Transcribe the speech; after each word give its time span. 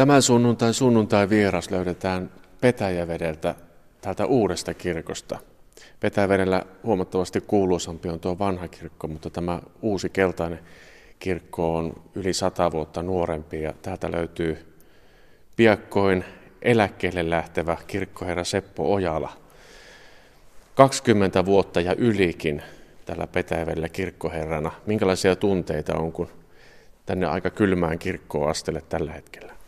Tämän 0.00 0.22
sunnuntai 0.22 0.74
sunnuntai 0.74 1.28
vieras 1.28 1.70
löydetään 1.70 2.30
Petäjävedeltä 2.60 3.54
täältä 4.00 4.26
uudesta 4.26 4.74
kirkosta. 4.74 5.38
Petäjävedellä 6.00 6.62
huomattavasti 6.84 7.40
kuuluisampi 7.40 8.08
on 8.08 8.20
tuo 8.20 8.38
vanha 8.38 8.68
kirkko, 8.68 9.08
mutta 9.08 9.30
tämä 9.30 9.60
uusi 9.82 10.08
keltainen 10.08 10.60
kirkko 11.18 11.76
on 11.76 12.02
yli 12.14 12.32
sata 12.32 12.72
vuotta 12.72 13.02
nuorempi 13.02 13.62
ja 13.62 13.72
täältä 13.82 14.12
löytyy 14.12 14.74
piakkoin 15.56 16.24
eläkkeelle 16.62 17.30
lähtevä 17.30 17.76
kirkkoherra 17.86 18.44
Seppo 18.44 18.94
Ojala. 18.94 19.32
20 20.74 21.44
vuotta 21.44 21.80
ja 21.80 21.94
ylikin 21.94 22.62
tällä 23.04 23.26
Petäjävedellä 23.26 23.88
kirkkoherrana. 23.88 24.70
Minkälaisia 24.86 25.36
tunteita 25.36 25.98
on, 25.98 26.12
kun 26.12 26.28
tänne 27.06 27.26
aika 27.26 27.50
kylmään 27.50 27.98
kirkkoon 27.98 28.50
astelle 28.50 28.82
tällä 28.88 29.12
hetkellä? 29.12 29.59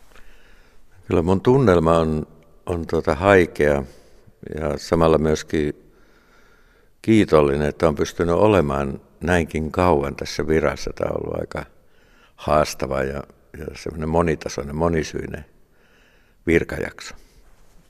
Kyllä 1.07 1.21
mun 1.21 1.41
tunnelma 1.41 1.97
on, 1.97 2.27
on 2.65 2.87
tuota 2.87 3.15
haikea 3.15 3.83
ja 4.59 4.77
samalla 4.77 5.17
myöskin 5.17 5.73
kiitollinen, 7.01 7.67
että 7.67 7.87
on 7.87 7.95
pystynyt 7.95 8.35
olemaan 8.35 9.01
näinkin 9.21 9.71
kauan 9.71 10.15
tässä 10.15 10.47
virassa. 10.47 10.91
Tämä 10.95 11.11
on 11.11 11.21
ollut 11.23 11.39
aika 11.39 11.65
haastava 12.35 13.03
ja, 13.03 13.23
ja 13.57 13.65
semmoinen 13.75 14.09
monitasoinen, 14.09 14.75
monisyinen 14.75 15.45
virkajakso. 16.47 17.15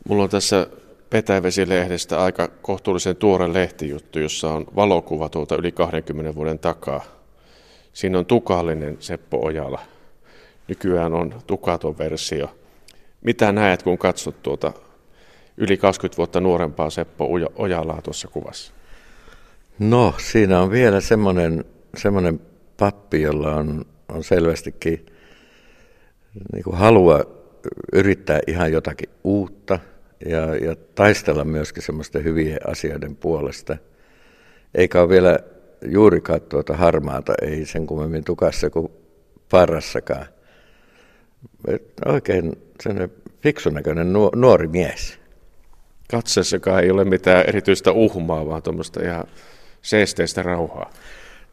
Mulla 0.08 0.24
on 0.24 0.30
tässä 0.30 0.68
Petäjävesilehdestä 1.10 2.24
aika 2.24 2.48
kohtuullisen 2.48 3.16
tuore 3.16 3.54
lehtijuttu, 3.54 4.20
jossa 4.20 4.54
on 4.54 4.66
valokuva 4.76 5.30
tuolta 5.30 5.56
yli 5.56 5.72
20 5.72 6.36
vuoden 6.36 6.60
takaa. 6.60 7.04
Siinä 7.94 8.20
on 8.20 8.26
tukallinen 8.26 8.98
Seppo 9.00 9.46
Ojala. 9.46 9.80
Nykyään 10.68 11.14
on 11.14 11.42
tukaton 11.48 11.98
versio. 11.98 12.56
Mitä 13.24 13.52
näet, 13.52 13.84
kun 13.84 13.98
katsot 13.98 14.44
tuota 14.44 14.74
yli 15.58 15.78
20 15.78 16.18
vuotta 16.18 16.40
nuorempaa 16.40 16.90
Seppo 16.90 17.30
Ojalaa 17.56 18.02
tuossa 18.02 18.28
kuvassa? 18.28 18.74
No, 19.80 20.14
siinä 20.18 20.62
on 20.62 20.72
vielä 20.72 21.02
semmoinen, 21.02 21.66
semmoinen 21.98 22.40
pappi, 22.78 23.22
jolla 23.22 23.56
on, 23.56 23.86
on 24.10 24.24
selvästikin 24.24 25.06
niin 26.54 26.64
kuin 26.64 26.78
halua 26.78 27.20
yrittää 27.94 28.40
ihan 28.48 28.72
jotakin 28.72 29.10
uutta 29.24 29.80
ja, 30.26 30.56
ja 30.56 30.76
taistella 30.96 31.44
myöskin 31.44 31.84
semmoisten 31.84 32.24
hyvien 32.24 32.60
asioiden 32.68 33.16
puolesta. 33.16 33.78
Eikä 34.76 35.02
ole 35.02 35.10
vielä 35.10 35.40
juurikaan 35.86 36.42
tuota 36.42 36.78
harmaata, 36.78 37.34
ei 37.42 37.66
sen 37.66 37.88
kummemmin 37.88 38.24
tukassa 38.24 38.70
kuin 38.70 38.92
parassakaan. 39.50 40.26
Et 41.68 41.94
oikein 42.06 42.58
sellainen 42.84 43.12
fiksun 43.42 43.74
näköinen 43.74 44.14
nuori 44.36 44.68
mies. 44.68 45.20
Katseessakaan 46.12 46.84
ei 46.84 46.92
ole 46.92 47.06
mitään 47.06 47.46
erityistä 47.48 47.92
uhmaa, 47.92 48.46
vaan 48.46 48.64
tuommoista 48.64 49.04
ihan 49.04 49.24
seesteistä 49.82 50.44
rauhaa. 50.44 50.90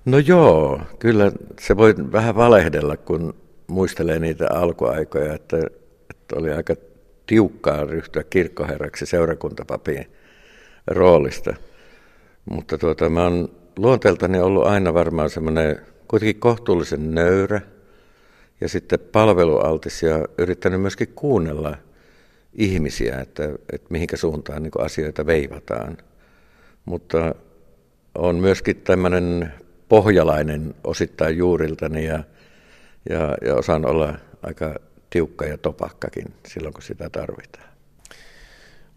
No 0.05 0.19
joo, 0.19 0.81
kyllä 0.99 1.33
se 1.61 1.77
voi 1.77 1.95
vähän 2.13 2.37
valehdella, 2.37 2.97
kun 2.97 3.35
muistelee 3.67 4.19
niitä 4.19 4.47
alkuaikoja, 4.51 5.35
että, 5.35 5.57
että 6.11 6.37
oli 6.37 6.53
aika 6.53 6.75
tiukkaa 7.27 7.85
ryhtyä 7.85 8.25
kirkkoherraksi 8.31 9.07
seurakuntapapien 9.07 10.07
roolista. 10.87 11.55
Mutta 12.51 12.79
tuota, 12.79 13.09
mä 13.09 13.23
oon 13.23 13.49
luonteeltani 13.77 14.41
ollut 14.41 14.67
aina 14.67 14.95
varmaan 14.95 15.31
semmoinen 15.31 15.81
kuitenkin 16.09 16.41
kohtuullisen 16.41 17.15
nöyrä 17.15 17.61
ja 18.61 18.69
sitten 18.69 19.01
palvelualtis 19.13 20.03
ja 20.03 20.25
yrittänyt 20.39 20.81
myöskin 20.81 21.09
kuunnella 21.15 21.77
ihmisiä, 22.53 23.21
että, 23.21 23.45
että 23.73 23.87
mihinkä 23.91 24.17
suuntaan 24.17 24.63
niin 24.63 24.73
asioita 24.79 25.27
veivataan. 25.27 25.97
Mutta 26.85 27.35
on 28.15 28.37
myöskin 28.37 28.77
tämmöinen 28.77 29.55
pohjalainen 29.89 30.75
osittain 30.85 31.37
juuriltani 31.37 32.05
ja, 32.05 32.25
ja, 33.11 33.37
ja 33.45 33.55
osaan 33.55 33.87
olla 33.87 34.15
aika 34.43 34.75
tiukka 35.11 35.45
ja 35.45 35.59
topakkakin 35.59 36.25
silloin, 36.49 36.75
kun 36.75 36.83
sitä 36.83 37.11
tarvitaan. 37.11 37.69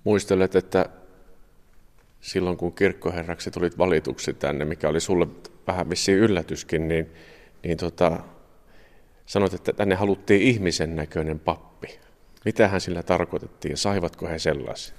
Muistelet, 0.03 0.55
että 0.55 0.89
silloin 2.21 2.57
kun 2.57 2.73
kirkkoherraksi 2.73 3.51
tulit 3.51 3.77
valituksi 3.77 4.33
tänne, 4.33 4.65
mikä 4.65 4.89
oli 4.89 4.99
sulle 4.99 5.27
vähän 5.67 5.89
vissiin 5.89 6.17
yllätyskin, 6.17 6.87
niin, 6.87 7.09
niin 7.63 7.77
tota, 7.77 8.19
sanoit, 9.25 9.53
että 9.53 9.73
tänne 9.73 9.95
haluttiin 9.95 10.41
ihmisen 10.41 10.95
näköinen 10.95 11.39
pappi. 11.39 11.99
Mitähän 12.45 12.81
sillä 12.81 13.03
tarkoitettiin 13.03 13.77
saivatko 13.77 14.27
he 14.27 14.39
sellaisen? 14.39 14.95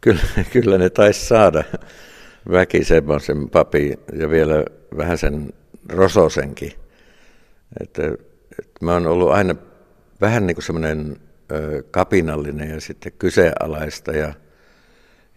Kyllä, 0.00 0.22
kyllä 0.52 0.78
ne 0.78 0.90
taisi 0.90 1.26
saada 1.26 1.64
väki 2.50 2.84
semmoisen 2.84 3.50
papi 3.50 3.94
ja 4.12 4.30
vielä 4.30 4.64
vähän 4.96 5.18
sen 5.18 5.52
rososenkin. 5.88 6.72
Että, 7.80 8.02
että 8.58 8.84
mä 8.84 8.92
oon 8.92 9.06
ollut 9.06 9.30
aina 9.30 9.54
vähän 10.20 10.46
niin 10.46 10.54
kuin 10.54 10.64
semmoinen 10.64 11.16
kapinallinen 11.90 12.70
ja 12.70 12.80
sitten 12.80 13.12
kyseenalaista 13.18 14.12
ja, 14.12 14.34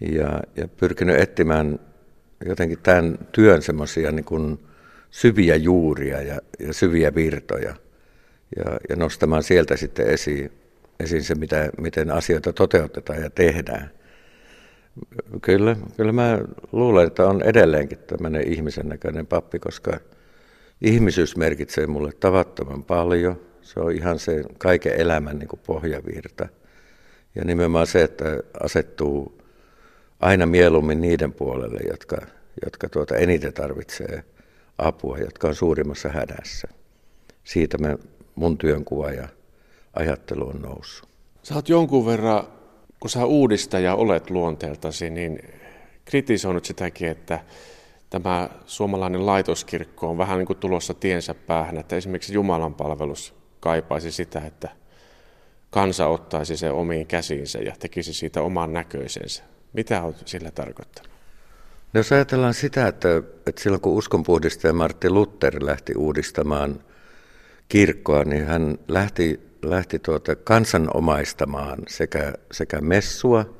ja, 0.01 0.41
ja 0.55 0.67
pyrkinyt 0.67 1.19
etsimään 1.19 1.79
jotenkin 2.45 2.79
tämän 2.83 3.17
työn 3.31 3.61
semmoisia 3.61 4.11
niin 4.11 4.59
syviä 5.11 5.55
juuria 5.55 6.21
ja, 6.21 6.39
ja 6.59 6.73
syviä 6.73 7.15
virtoja 7.15 7.75
ja, 8.57 8.79
ja 8.89 8.95
nostamaan 8.95 9.43
sieltä 9.43 9.77
sitten 9.77 10.07
esiin, 10.07 10.51
esiin 10.99 11.23
se, 11.23 11.35
mitä, 11.35 11.69
miten 11.77 12.11
asioita 12.11 12.53
toteutetaan 12.53 13.21
ja 13.21 13.29
tehdään. 13.29 13.91
Kyllä, 15.41 15.75
kyllä 15.97 16.11
mä 16.11 16.39
luulen, 16.71 17.07
että 17.07 17.27
on 17.27 17.41
edelleenkin 17.41 17.97
tämmöinen 17.97 18.47
ihmisen 18.47 18.89
näköinen 18.89 19.27
pappi, 19.27 19.59
koska 19.59 19.99
ihmisyys 20.81 21.37
merkitsee 21.37 21.87
mulle 21.87 22.11
tavattoman 22.19 22.83
paljon. 22.83 23.41
Se 23.61 23.79
on 23.79 23.91
ihan 23.91 24.19
se 24.19 24.43
kaiken 24.57 24.99
elämän 24.99 25.39
niin 25.39 25.47
kuin 25.47 25.61
pohjavirta. 25.65 26.47
Ja 27.35 27.45
nimenomaan 27.45 27.87
se, 27.87 28.03
että 28.03 28.25
asettuu 28.63 29.41
aina 30.19 30.45
mieluummin 30.45 31.01
niiden 31.01 31.33
puolelle, 31.33 31.79
jotka, 31.89 32.17
jotka 32.65 32.89
tuota 32.89 33.15
eniten 33.15 33.53
tarvitsee 33.53 34.23
apua, 34.87 35.17
jotka 35.17 35.47
on 35.47 35.55
suurimmassa 35.55 36.09
hädässä. 36.09 36.67
Siitä 37.43 37.77
me, 37.77 37.97
mun 38.35 38.57
työnkuva 38.57 39.11
ja 39.11 39.27
ajattelu 39.93 40.49
on 40.49 40.61
noussut. 40.61 41.09
Sä 41.43 41.55
oot 41.55 41.69
jonkun 41.69 42.05
verran 42.05 42.43
kun 42.99 43.09
sä 43.09 43.25
uudistaja 43.25 43.95
olet 43.95 44.29
luonteeltasi, 44.29 45.09
niin 45.09 45.39
kritisoinut 46.05 46.65
sitäkin, 46.65 47.07
että 47.07 47.39
tämä 48.09 48.49
suomalainen 48.65 49.25
laitoskirkko 49.25 50.09
on 50.09 50.17
vähän 50.17 50.37
niin 50.37 50.47
kuin 50.47 50.59
tulossa 50.59 50.93
tiensä 50.93 51.33
päähän, 51.33 51.77
että 51.77 51.95
esimerkiksi 51.95 52.33
Jumalan 52.33 52.73
palvelus 52.73 53.33
kaipaisi 53.59 54.11
sitä, 54.11 54.39
että 54.39 54.69
kansa 55.69 56.07
ottaisi 56.07 56.57
se 56.57 56.71
omiin 56.71 57.07
käsiinsä 57.07 57.59
ja 57.59 57.75
tekisi 57.79 58.13
siitä 58.13 58.41
oman 58.41 58.73
näköisensä. 58.73 59.43
Mitä 59.73 60.03
olet 60.03 60.27
sillä 60.27 60.51
tarkoittanut? 60.51 61.08
No 61.93 61.99
jos 61.99 62.11
ajatellaan 62.11 62.53
sitä, 62.53 62.87
että, 62.87 63.17
että 63.17 63.61
silloin 63.61 63.81
kun 63.81 63.93
uskonpuhdistaja 63.93 64.73
Martti 64.73 65.09
Luther 65.09 65.65
lähti 65.65 65.93
uudistamaan 65.97 66.83
kirkkoa, 67.69 68.23
niin 68.23 68.45
hän 68.45 68.77
lähti 68.87 69.49
lähti 69.61 69.99
tuota 69.99 70.35
kansanomaistamaan 70.35 71.79
sekä, 71.87 72.33
sekä 72.51 72.81
messua 72.81 73.59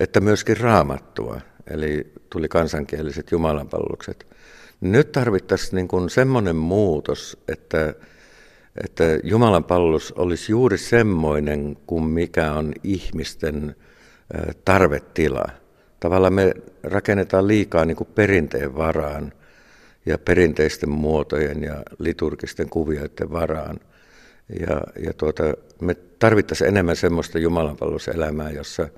että 0.00 0.20
myöskin 0.20 0.56
raamattua, 0.56 1.40
eli 1.70 2.12
tuli 2.30 2.48
kansankieliset 2.48 3.30
jumalanpalvelukset. 3.30 4.26
Nyt 4.80 5.12
tarvittaisiin 5.12 5.76
niin 5.76 5.88
kuin 5.88 6.10
semmoinen 6.10 6.56
muutos, 6.56 7.42
että, 7.48 7.94
että 8.84 9.04
jumalanpalvelus 9.24 10.12
olisi 10.12 10.52
juuri 10.52 10.78
semmoinen 10.78 11.76
kuin 11.86 12.04
mikä 12.04 12.52
on 12.52 12.72
ihmisten 12.82 13.76
tarvetila. 14.64 15.44
Tavallaan 16.02 16.32
me 16.32 16.54
rakennetaan 16.82 17.48
liikaa 17.48 17.84
niin 17.84 17.96
kuin 17.96 18.08
perinteen 18.14 18.76
varaan 18.76 19.32
ja 20.06 20.18
perinteisten 20.18 20.90
muotojen 20.90 21.62
ja 21.62 21.82
liturgisten 21.98 22.68
kuvioiden 22.68 23.32
varaan– 23.32 23.80
ja, 24.60 24.80
ja 25.04 25.12
tuota, 25.12 25.42
me 25.80 25.96
tarvittaisiin 26.18 26.68
enemmän 26.68 26.96
semmoista 26.96 27.38
jumalanpalveluselämää, 27.38 28.50
jossa, 28.50 28.88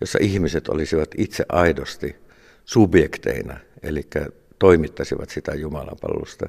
jossa 0.00 0.18
ihmiset 0.22 0.68
olisivat 0.68 1.08
itse 1.16 1.44
aidosti 1.48 2.16
subjekteina, 2.64 3.56
eli 3.82 4.02
toimittaisivat 4.58 5.30
sitä 5.30 5.54
jumalanpalvelusta. 5.54 6.48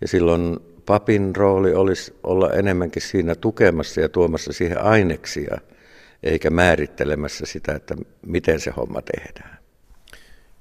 Ja 0.00 0.08
silloin 0.08 0.58
papin 0.86 1.36
rooli 1.36 1.74
olisi 1.74 2.14
olla 2.22 2.50
enemmänkin 2.52 3.02
siinä 3.02 3.34
tukemassa 3.34 4.00
ja 4.00 4.08
tuomassa 4.08 4.52
siihen 4.52 4.82
aineksia, 4.82 5.58
eikä 6.22 6.50
määrittelemässä 6.50 7.46
sitä, 7.46 7.74
että 7.74 7.96
miten 8.26 8.60
se 8.60 8.70
homma 8.70 9.02
tehdään. 9.02 9.58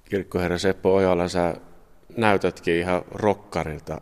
Kirkkoherra 0.06 0.58
Seppo 0.58 0.96
Ojala, 0.96 1.28
sä 1.28 1.56
näytätkin 2.18 2.76
ihan 2.76 3.02
rokkarilta. 3.12 4.02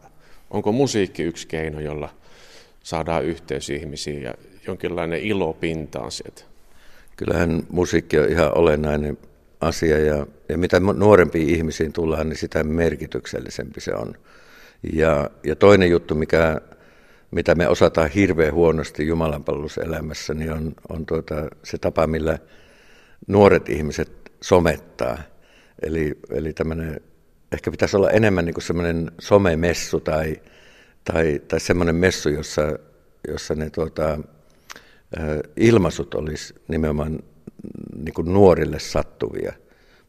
Onko 0.49 0.71
musiikki 0.71 1.23
yksi 1.23 1.47
keino, 1.47 1.79
jolla 1.79 2.09
saadaan 2.83 3.25
yhteys 3.25 3.69
ihmisiin 3.69 4.21
ja 4.21 4.33
jonkinlainen 4.67 5.19
ilo 5.19 5.53
pintaan 5.53 6.11
sieltä. 6.11 6.41
Kyllähän 7.17 7.63
musiikki 7.69 8.19
on 8.19 8.29
ihan 8.29 8.57
olennainen 8.57 9.17
asia 9.61 9.99
ja, 9.99 10.27
ja 10.49 10.57
mitä 10.57 10.79
nuorempiin 10.79 11.49
ihmisiin 11.49 11.93
tullaan, 11.93 12.29
niin 12.29 12.37
sitä 12.37 12.63
merkityksellisempi 12.63 13.81
se 13.81 13.93
on. 13.93 14.15
Ja, 14.93 15.29
ja 15.43 15.55
toinen 15.55 15.89
juttu, 15.89 16.15
mikä, 16.15 16.61
mitä 17.31 17.55
me 17.55 17.67
osataan 17.67 18.09
hirveän 18.09 18.53
huonosti 18.53 19.07
Jumalanpalveluselämässä, 19.07 20.33
niin 20.33 20.51
on, 20.51 20.73
on 20.89 21.05
tuota, 21.05 21.35
se 21.63 21.77
tapa, 21.77 22.07
millä 22.07 22.39
nuoret 23.27 23.69
ihmiset 23.69 24.31
somettaa. 24.41 25.17
Eli, 25.81 26.19
eli 26.29 26.53
tämmöinen, 26.53 27.01
ehkä 27.51 27.71
pitäisi 27.71 27.97
olla 27.97 28.11
enemmän 28.11 28.45
niin 28.45 28.53
kuin 28.53 28.63
semmoinen 28.63 29.11
somemessu 29.19 29.99
tai, 29.99 30.41
tai, 31.03 31.41
tai 31.47 31.59
semmoinen 31.59 31.95
messu, 31.95 32.29
jossa, 32.29 32.61
jossa 33.27 33.55
ne 33.55 33.69
tuota, 33.69 34.19
ilmaisut 35.57 36.13
olisi 36.13 36.53
nimenomaan 36.67 37.19
niin 37.95 38.13
kuin 38.13 38.33
nuorille 38.33 38.79
sattuvia. 38.79 39.53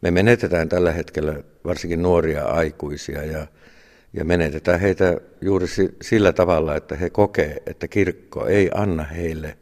Me 0.03 0.11
menetetään 0.11 0.69
tällä 0.69 0.93
hetkellä 0.93 1.43
varsinkin 1.65 2.03
nuoria 2.03 2.45
aikuisia 2.45 3.25
ja, 3.25 3.47
ja 4.17 4.25
menetetään 4.25 4.81
heitä 4.81 5.21
juuri 5.41 5.67
sillä 6.03 6.33
tavalla, 6.33 6.77
että 6.77 6.97
he 6.97 7.11
kokee, 7.11 7.63
että 7.67 7.89
kirkko 7.89 8.47
ei 8.47 8.71
anna 8.75 9.05
heille 9.05 9.57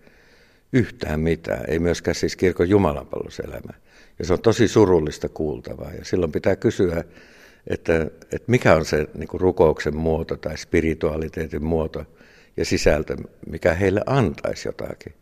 yhtään 0.73 1.21
mitään, 1.21 1.65
ei 1.69 1.79
myöskään 1.79 2.15
siis 2.15 2.37
kirkon 2.37 2.69
jumalanpalveluselämä. 2.69 3.73
Ja 4.19 4.27
se 4.27 4.33
on 4.33 4.41
tosi 4.41 4.69
surullista 4.69 5.29
kuultavaa 5.29 5.93
ja 5.93 6.05
silloin 6.05 6.33
pitää 6.33 6.57
kysyä, 6.57 7.05
että, 7.67 8.03
että 8.33 8.45
mikä 8.47 8.75
on 8.75 8.85
se 8.85 9.07
niin 9.15 9.29
kuin 9.29 9.41
rukouksen 9.41 9.97
muoto 9.97 10.37
tai 10.37 10.59
spiritualiteetin 10.59 11.65
muoto 11.65 12.05
ja 12.57 12.65
sisältö, 12.65 13.17
mikä 13.47 13.75
heille 13.75 14.01
antaisi 14.07 14.69
jotakin. 14.69 15.15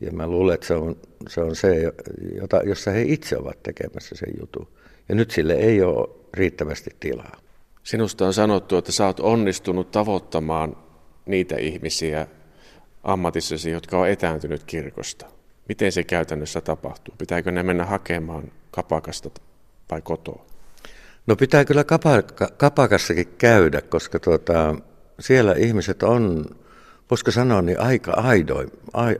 Ja 0.00 0.12
mä 0.12 0.26
luulen, 0.26 0.54
että 0.54 0.66
se 0.66 0.74
on 0.74 0.96
se, 1.28 1.40
on 1.40 1.56
se 1.56 1.92
jota, 2.34 2.60
jossa 2.64 2.90
he 2.90 3.02
itse 3.02 3.36
ovat 3.36 3.62
tekemässä 3.62 4.14
sen 4.14 4.34
jutun. 4.40 4.68
Ja 5.08 5.14
nyt 5.14 5.30
sille 5.30 5.54
ei 5.54 5.82
ole 5.82 6.08
riittävästi 6.34 6.90
tilaa. 7.00 7.36
Sinusta 7.82 8.26
on 8.26 8.34
sanottu, 8.34 8.76
että 8.76 8.92
sä 8.92 9.06
oot 9.06 9.20
onnistunut 9.20 9.90
tavoittamaan 9.90 10.76
niitä 11.26 11.56
ihmisiä 11.56 12.26
ammatissasi, 13.02 13.70
jotka 13.70 13.98
on 13.98 14.08
etääntynyt 14.08 14.64
kirkosta. 14.64 15.26
Miten 15.68 15.92
se 15.92 16.04
käytännössä 16.04 16.60
tapahtuu? 16.60 17.14
Pitääkö 17.18 17.52
ne 17.52 17.62
mennä 17.62 17.84
hakemaan 17.84 18.52
kapakasta 18.70 19.30
vai 19.90 20.02
kotoa? 20.02 20.46
No 21.26 21.36
pitää 21.36 21.64
kyllä 21.64 21.84
kapaka, 21.84 22.48
kapakassakin 22.56 23.28
käydä, 23.38 23.80
koska 23.80 24.20
tuota, 24.20 24.74
siellä 25.20 25.52
ihmiset 25.52 26.02
on 26.02 26.46
voisiko 27.10 27.30
sanoa, 27.30 27.62
niin 27.62 27.80
aika 27.80 28.12
aidoin, 28.12 28.70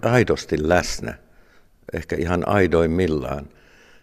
aidosti 0.02 0.68
läsnä, 0.68 1.14
ehkä 1.94 2.16
ihan 2.16 2.48
aidoimmillaan. 2.48 3.48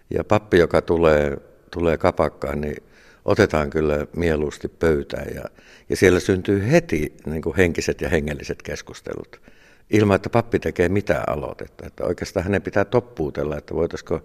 Ja 0.10 0.24
pappi, 0.24 0.58
joka 0.58 0.82
tulee, 0.82 1.38
tulee 1.72 1.98
kapakkaan, 1.98 2.62
niin 2.62 2.84
otetaan 3.30 3.70
kyllä 3.70 4.08
mieluusti 4.16 4.68
pöytään 4.68 5.36
ja, 5.36 5.44
ja 5.90 5.96
siellä 5.96 6.20
syntyy 6.20 6.72
heti 6.72 7.14
niin 7.26 7.42
kuin 7.42 7.56
henkiset 7.56 8.02
ja 8.02 8.10
hengelliset 8.10 8.62
keskustelut 8.62 9.42
ilman, 9.90 10.16
että 10.16 10.30
pappi 10.30 10.60
tekee 10.60 10.90
mitään 10.90 11.30
aloitetta. 11.30 11.88
Että 11.88 12.04
oikeastaan 12.04 12.44
hänen 12.44 12.62
pitää 12.62 12.86
toppuutella, 12.86 13.58
että 13.58 13.74
voitaisiko 13.76 14.22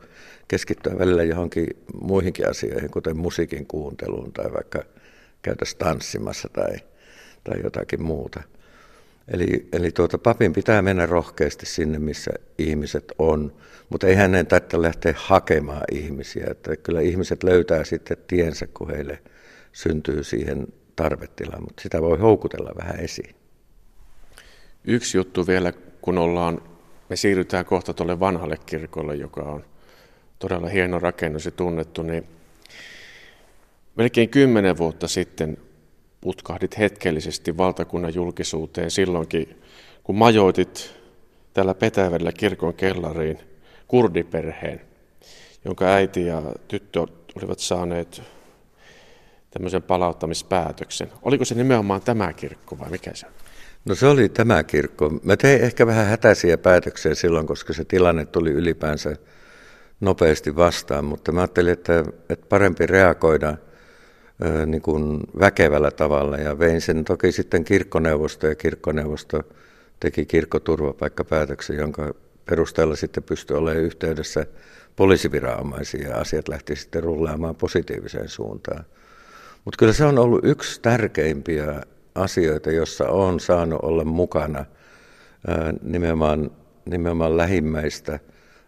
keskittyä 0.49 0.99
välillä 0.99 1.23
johonkin 1.23 1.67
muihinkin 2.01 2.51
asioihin, 2.51 2.91
kuten 2.91 3.17
musiikin 3.17 3.67
kuunteluun 3.67 4.33
tai 4.33 4.53
vaikka 4.53 4.83
käytös 5.43 5.75
tanssimassa 5.75 6.49
tai, 6.53 6.77
tai 7.45 7.61
jotakin 7.62 8.03
muuta. 8.03 8.43
Eli, 9.29 9.69
eli 9.73 9.93
tuota, 9.93 10.19
papin 10.19 10.53
pitää 10.53 10.82
mennä 10.82 11.06
rohkeasti 11.06 11.67
sinne, 11.67 11.99
missä 11.99 12.31
ihmiset 12.59 13.12
on, 13.19 13.55
mutta 13.88 14.06
ei 14.06 14.15
hänen 14.15 14.47
tarvitse 14.47 14.82
lähteä 14.82 15.15
hakemaan 15.17 15.85
ihmisiä. 15.93 16.47
Että 16.50 16.76
kyllä 16.76 17.00
ihmiset 17.00 17.43
löytää 17.43 17.85
sitten 17.85 18.17
tiensä, 18.26 18.67
kun 18.75 18.91
heille 18.91 19.19
syntyy 19.73 20.25
siihen 20.25 20.67
tarvetila, 20.97 21.61
mutta 21.61 21.82
sitä 21.82 22.03
voi 22.03 22.19
houkutella 22.19 22.73
vähän 22.79 23.00
esiin. 23.00 23.35
Yksi 24.85 25.19
juttu 25.19 25.47
vielä, 25.47 25.73
kun 26.00 26.19
ollaan, 26.19 26.62
me 27.09 27.17
siirrytään 27.17 27.65
kohta 27.65 27.94
tuolle 27.94 28.20
vanhalle 28.20 28.56
kirkolle, 28.67 29.17
joka 29.17 29.43
on 29.43 29.65
todella 30.38 30.69
hieno 30.69 30.99
rakennus 30.99 31.44
ja 31.44 31.50
tunnettu, 31.50 32.03
niin 32.03 32.27
melkein 33.97 34.29
kymmenen 34.29 34.77
vuotta 34.77 35.09
sitten 35.09 35.56
putkahdit 36.25 36.79
hetkellisesti 36.79 37.56
valtakunnan 37.56 38.15
julkisuuteen 38.15 38.91
silloinkin, 38.91 39.61
kun 40.05 40.17
majoitit 40.17 40.94
tällä 41.55 41.75
Petävellä 41.75 42.32
kirkon 42.32 42.75
kellariin 42.75 43.38
kurdiperheen, 43.88 44.81
jonka 45.65 45.85
äiti 45.85 46.26
ja 46.26 46.43
tyttö 46.69 47.06
olivat 47.37 47.59
saaneet 47.59 48.23
tämmöisen 49.50 49.82
palauttamispäätöksen. 49.82 51.12
Oliko 51.23 51.44
se 51.44 51.55
nimenomaan 51.55 52.00
tämä 52.00 52.32
kirkko 52.32 52.79
vai 52.79 52.91
mikä 52.91 53.11
se 53.15 53.27
on? 53.27 53.32
No 53.85 53.94
se 53.94 54.06
oli 54.06 54.29
tämä 54.29 54.62
kirkko. 54.62 55.11
Mä 55.23 55.37
tein 55.37 55.62
ehkä 55.62 55.87
vähän 55.87 56.06
hätäisiä 56.06 56.59
päätöksiä 56.59 57.15
silloin, 57.15 57.47
koska 57.47 57.73
se 57.73 57.85
tilanne 57.85 58.25
tuli 58.27 58.50
ylipäänsä 58.50 59.17
nopeasti 60.00 60.56
vastaan, 60.56 61.05
mutta 61.05 61.32
mä 61.32 61.41
ajattelin, 61.41 61.73
että, 61.73 62.05
että 62.29 62.47
parempi 62.49 62.87
reagoida– 62.87 63.56
niin 64.66 64.82
kuin 64.82 65.20
väkevällä 65.38 65.90
tavalla 65.90 66.36
ja 66.36 66.58
vein 66.58 66.81
sen 66.81 67.04
toki 67.04 67.32
sitten 67.32 67.64
kirkkoneuvosto 67.64 68.46
ja 68.46 68.54
kirkkoneuvosto 68.54 69.40
teki 70.00 70.26
kirkkoturvapaikkapäätöksen, 70.26 71.76
jonka 71.76 72.14
perusteella 72.44 72.96
sitten 72.96 73.22
pystyi 73.22 73.56
olemaan 73.56 73.84
yhteydessä 73.84 74.46
poliisiviranomaisiin 74.96 76.02
ja 76.02 76.16
asiat 76.16 76.48
lähti 76.48 76.76
sitten 76.76 77.02
rullaamaan 77.02 77.54
positiiviseen 77.54 78.28
suuntaan. 78.28 78.84
Mutta 79.64 79.78
kyllä 79.78 79.92
se 79.92 80.04
on 80.04 80.19
ollut 80.19 80.44
yksi 80.44 80.81
tärkeimpiä 80.81 81.82
asioita, 82.14 82.70
jossa 82.70 83.08
on 83.08 83.40
saanut 83.40 83.81
olla 83.82 84.04
mukana 84.04 84.64
nimenomaan, 85.82 86.50
nimenomaan 86.84 87.36
lähimmäistä 87.36 88.19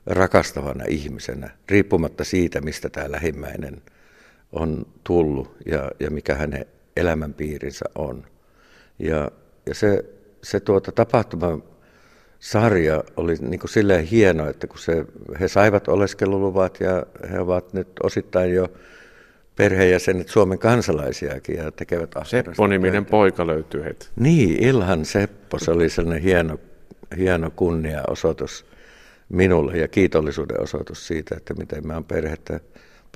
rakastavana 0.06 0.84
ihmisenä, 0.88 1.50
riippumatta 1.68 2.24
siitä, 2.24 2.60
mistä 2.60 2.88
tämä 2.88 3.12
lähimmäinen– 3.12 3.82
on 4.52 4.86
tullut 5.04 5.56
ja, 5.66 5.90
ja 6.00 6.10
mikä 6.10 6.34
hänen 6.34 6.66
elämänpiirinsä 6.96 7.84
on. 7.94 8.24
Ja, 8.98 9.30
ja 9.66 9.74
se, 9.74 10.04
se 10.42 10.60
tuota 10.60 10.92
tapahtuma 10.92 11.58
sarja 12.40 13.04
oli 13.16 13.34
niin 13.40 13.60
kuin 13.60 13.70
silleen 13.70 14.04
hieno, 14.04 14.48
että 14.48 14.66
kun 14.66 14.78
se, 14.78 15.04
he 15.40 15.48
saivat 15.48 15.88
oleskeluluvat 15.88 16.80
ja 16.80 17.06
he 17.30 17.40
ovat 17.40 17.72
nyt 17.72 17.88
osittain 18.02 18.54
jo 18.54 18.68
perheenjäsenet 19.56 20.28
Suomen 20.28 20.58
kansalaisiakin 20.58 21.56
ja 21.56 21.70
tekevät 21.70 22.10
Seppo-niminen 22.24 23.06
poika 23.06 23.46
löytyy 23.46 23.84
heti. 23.84 24.08
Niin, 24.16 24.62
Ilhan 24.62 25.04
Seppo, 25.04 25.58
se 25.58 25.70
oli 25.70 25.88
sellainen 25.88 26.22
hieno, 26.22 26.58
hieno 27.16 27.50
kunniaosoitus 27.50 28.66
minulle 29.28 29.78
ja 29.78 29.88
kiitollisuuden 29.88 30.62
osoitus 30.62 31.06
siitä, 31.06 31.34
että 31.36 31.54
miten 31.54 31.86
mä 31.86 31.94
oon 31.94 32.04
perhettä 32.04 32.60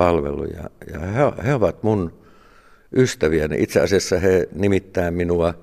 palvelu 0.00 0.44
ja, 0.44 0.70
he, 1.00 1.44
he 1.46 1.54
ovat 1.54 1.82
mun 1.82 2.12
ystäviäni. 2.96 3.62
Itse 3.62 3.80
asiassa 3.80 4.18
he 4.18 4.48
nimittää 4.52 5.10
minua, 5.10 5.54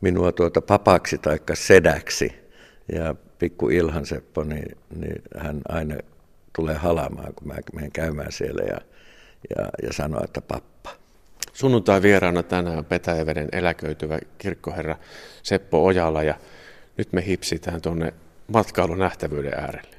minua 0.00 0.32
tuota 0.32 0.60
papaksi 0.60 1.18
tai 1.18 1.38
sedäksi. 1.54 2.32
Ja 2.92 3.14
pikku 3.38 3.68
Ilhan 3.68 4.06
Seppo, 4.06 4.44
niin, 4.44 4.76
niin 4.96 5.22
hän 5.38 5.60
aina 5.68 5.94
tulee 6.56 6.74
halamaan, 6.74 7.34
kun 7.34 7.48
mä 7.48 7.54
menen 7.72 7.92
käymään 7.92 8.32
siellä 8.32 8.62
ja, 8.62 8.78
ja, 9.56 9.68
ja 9.82 9.92
sanoo, 9.92 10.24
että 10.24 10.40
pappa. 10.40 10.90
Sunnuntai 11.52 12.02
vieraana 12.02 12.42
tänään 12.42 12.84
Petäjäveden 12.84 13.48
eläköityvä 13.52 14.18
kirkkoherra 14.38 14.96
Seppo 15.42 15.84
Ojala 15.84 16.22
ja 16.22 16.34
nyt 16.96 17.12
me 17.12 17.26
hipsitään 17.26 17.82
tuonne 17.82 18.14
matkailun 18.52 18.98
nähtävyyden 18.98 19.54
äärelle. 19.54 19.96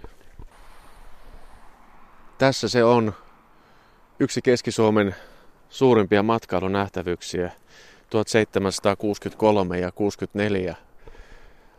Tässä 2.38 2.70
se 2.70 2.84
on 2.84 3.14
yksi 4.20 4.42
Keski-Suomen 4.42 5.16
suurimpia 5.70 6.24
matkailunähtävyyksiä 6.24 7.52
1763 8.10 9.80
ja 9.80 9.92
64 9.92 10.76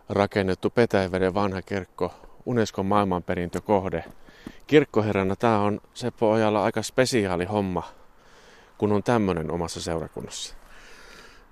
rakennettu 0.09 0.71
Petäjäveden 0.71 1.35
vanha 1.35 1.63
kirkko, 1.63 2.15
Unescon 2.47 2.87
maailmanperintökohde. 2.87 4.05
Kirkkoherrana 4.67 5.37
tämä 5.37 5.59
on 5.59 5.81
Seppo 5.95 6.31
Ojalla 6.31 6.65
aika 6.65 6.83
spesiaali 6.83 7.45
homma, 7.45 7.83
kun 8.79 8.93
on 8.93 9.03
tämmöinen 9.03 9.51
omassa 9.51 9.81
seurakunnassa. 9.81 10.55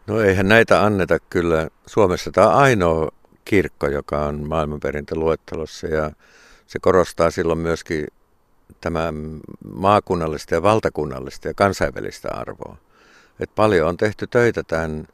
No 0.07 0.21
eihän 0.21 0.49
näitä 0.49 0.85
anneta 0.85 1.19
kyllä. 1.31 1.69
Suomessa 1.87 2.31
tämä 2.31 2.49
on 2.49 2.55
ainoa 2.55 3.11
kirkko, 3.45 3.87
joka 3.87 4.27
on 4.27 4.49
maailmanperintöluettelossa 4.49 5.87
ja 5.87 6.11
se 6.67 6.79
korostaa 6.79 7.31
silloin 7.31 7.59
myöskin 7.59 8.07
tämä 8.81 9.13
maakunnallista 9.75 10.55
ja 10.55 10.63
valtakunnallista 10.63 11.49
ja 11.49 11.55
kansainvälistä 11.55 12.29
arvoa. 12.35 12.77
Et 13.41 13.51
paljon 13.55 13.89
on 13.89 13.97
tehty 13.97 14.27
töitä 14.27 14.63
tämän 14.63 15.09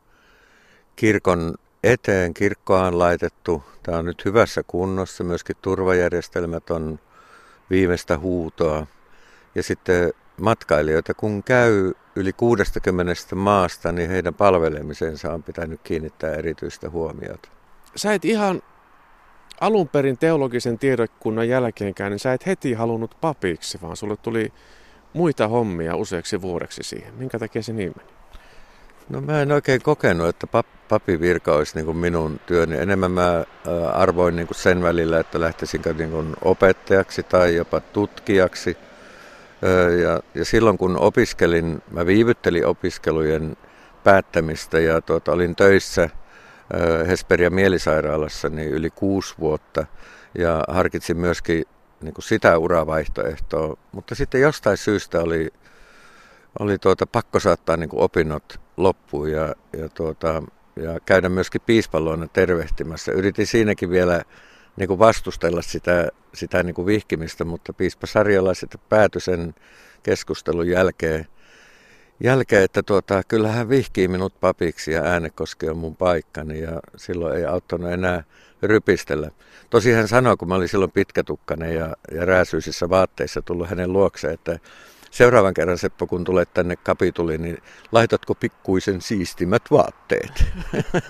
kirkon 0.97 1.55
eteen. 1.85 2.35
Kirkkoa 2.35 2.87
on 2.87 2.99
laitettu. 2.99 3.65
Tämä 3.83 3.99
on 3.99 4.05
nyt 4.05 4.25
hyvässä 4.25 4.63
kunnossa. 4.67 5.25
Myöskin 5.25 5.57
turvajärjestelmät 5.63 6.71
on 6.71 6.99
viimeistä 7.71 8.19
huutoa. 8.19 8.87
Ja 9.55 9.63
sitten 9.63 10.13
matkailijoita, 10.41 11.15
kun 11.15 11.43
käy 11.43 11.93
yli 12.17 12.33
60 12.33 13.15
maasta, 13.35 13.93
niin 13.93 14.11
heidän 14.11 14.35
palvelemisensa 14.35 15.33
on 15.33 15.43
pitänyt 15.43 15.81
kiinnittää 15.85 16.35
erityistä 16.35 16.91
huomiota. 16.91 17.49
Sä 17.97 18.15
et 18.15 18.25
ihan 18.25 18.63
alun 19.63 19.89
perin 19.89 20.19
teologisen 20.19 20.79
tiedekunnan 20.79 21.49
jälkeenkään, 21.49 22.11
niin 22.11 22.19
sä 22.19 22.33
et 22.33 22.47
heti 22.47 22.73
halunnut 22.73 23.17
papiksi, 23.21 23.79
vaan 23.83 23.97
sulle 23.97 24.17
tuli 24.17 24.53
muita 25.13 25.49
hommia 25.49 25.97
useaksi 25.97 26.43
vuodeksi 26.43 26.83
siihen. 26.83 27.15
Minkä 27.15 27.39
takia 27.39 27.63
se 27.63 27.73
niin 27.73 27.93
meni? 27.97 28.09
No 29.09 29.21
mä 29.21 29.43
en 29.43 29.53
oikein 29.53 29.83
kokenut, 29.83 30.29
että 30.29 30.47
pap, 30.47 30.67
papivirka 30.89 31.55
olisi 31.55 31.83
niin 31.83 31.97
minun 31.97 32.41
työni. 32.47 32.77
Enemmän 32.77 33.11
mä 33.11 33.45
arvoin 33.93 34.37
niin 34.37 34.49
sen 34.53 34.83
välillä, 34.83 35.21
että 35.21 35.41
lähtisinkö 35.41 35.95
niin 35.95 36.37
opettajaksi 36.45 37.23
tai 37.23 37.57
jopa 37.57 37.81
tutkijaksi. 37.81 38.77
Ja, 40.03 40.21
ja 40.35 40.45
silloin 40.45 40.79
kun 40.79 40.99
opiskelin, 40.99 41.83
mä 41.91 42.07
viivyttelin 42.07 42.67
opiskelujen 42.67 43.57
päättämistä 44.05 44.81
ja 44.81 45.01
tuota, 45.01 45.33
olin 45.33 45.57
töissä 45.57 46.11
Hesperia 47.07 47.51
mielisairaalassa 47.51 48.49
niin 48.49 48.69
yli 48.69 48.91
kuusi 48.91 49.35
vuotta 49.39 49.87
ja 50.39 50.65
harkitsin 50.69 51.17
myöskin 51.17 51.65
niin 52.01 52.15
kuin 52.15 52.25
sitä 52.25 52.59
uravaihtoehtoa, 52.59 53.77
mutta 53.93 54.15
sitten 54.15 54.41
jostain 54.41 54.77
syystä 54.77 55.21
oli, 55.21 55.49
oli 56.59 56.79
tuota, 56.79 57.07
pakko 57.07 57.41
saattaa 57.41 57.77
niin 57.77 57.89
kuin 57.89 58.03
opinnot 58.03 58.61
loppuun 58.77 59.31
ja, 59.31 59.55
ja, 59.79 59.89
tuota, 59.89 60.43
ja 60.77 61.01
käydä 61.07 61.29
myöskin 61.29 61.61
piispalloina 61.67 62.29
tervehtimässä. 62.29 63.13
Yritin 63.13 63.47
siinäkin 63.47 63.91
vielä 63.91 64.23
niin 64.77 64.89
kuin 64.89 64.99
vastustella 64.99 65.63
sitä, 65.63 66.09
sitä 66.35 66.63
niin 66.63 66.75
kuin 66.75 66.87
vihkimistä, 66.87 67.45
mutta 67.45 67.73
piispa 67.73 68.07
Sarjala 68.07 68.55
sitten 68.55 68.81
päätyi 68.89 69.21
sen 69.21 69.55
keskustelun 70.03 70.69
jälkeen, 70.69 71.27
jälkeen 72.21 72.63
että 72.63 72.83
tuota, 72.83 73.23
kyllä 73.29 73.49
hän 73.49 73.69
vihkii 73.69 74.09
minut 74.09 74.41
papiksi 74.41 74.93
ja 74.93 75.03
äänekoski 75.03 75.69
on 75.69 75.77
mun 75.77 75.97
paikkani 75.97 76.61
ja 76.61 76.81
silloin 76.97 77.37
ei 77.37 77.45
auttanut 77.45 77.91
enää 77.91 78.25
rypistellä. 78.63 79.31
Tosi 79.71 79.93
hän 79.93 80.09
sanoi, 80.09 80.37
kun 80.37 80.49
mä 80.49 80.55
olin 80.55 80.69
silloin 80.69 80.91
pitkätukkainen 80.91 81.75
ja, 81.75 81.97
ja 82.13 82.25
rääsyisissä 82.25 82.89
vaatteissa 82.89 83.43
tullut 83.43 83.69
hänen 83.69 83.93
luokseen, 83.93 84.35
että 84.35 84.59
seuraavan 85.11 85.55
kerran 85.55 85.79
Seppo, 85.79 86.07
kun 86.07 86.25
tulet 86.25 86.55
tänne 86.55 86.77
kapituliin, 86.77 87.43
niin 87.43 87.59
laitatko 87.93 88.35
pikkuisen 88.35 89.01
siistimät 89.01 89.63
vaatteet? 89.71 90.45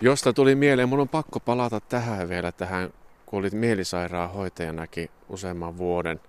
Josta 0.00 0.32
tuli 0.32 0.54
mieleen, 0.54 0.88
mun 0.88 1.00
on 1.00 1.08
pakko 1.08 1.40
palata 1.40 1.80
tähän 1.80 2.28
vielä, 2.28 2.52
tähän, 2.52 2.92
kun 3.26 3.38
olit 3.38 3.52
mielisairaanhoitajanakin 3.52 5.10
useamman 5.28 5.78
vuoden. 5.78 6.20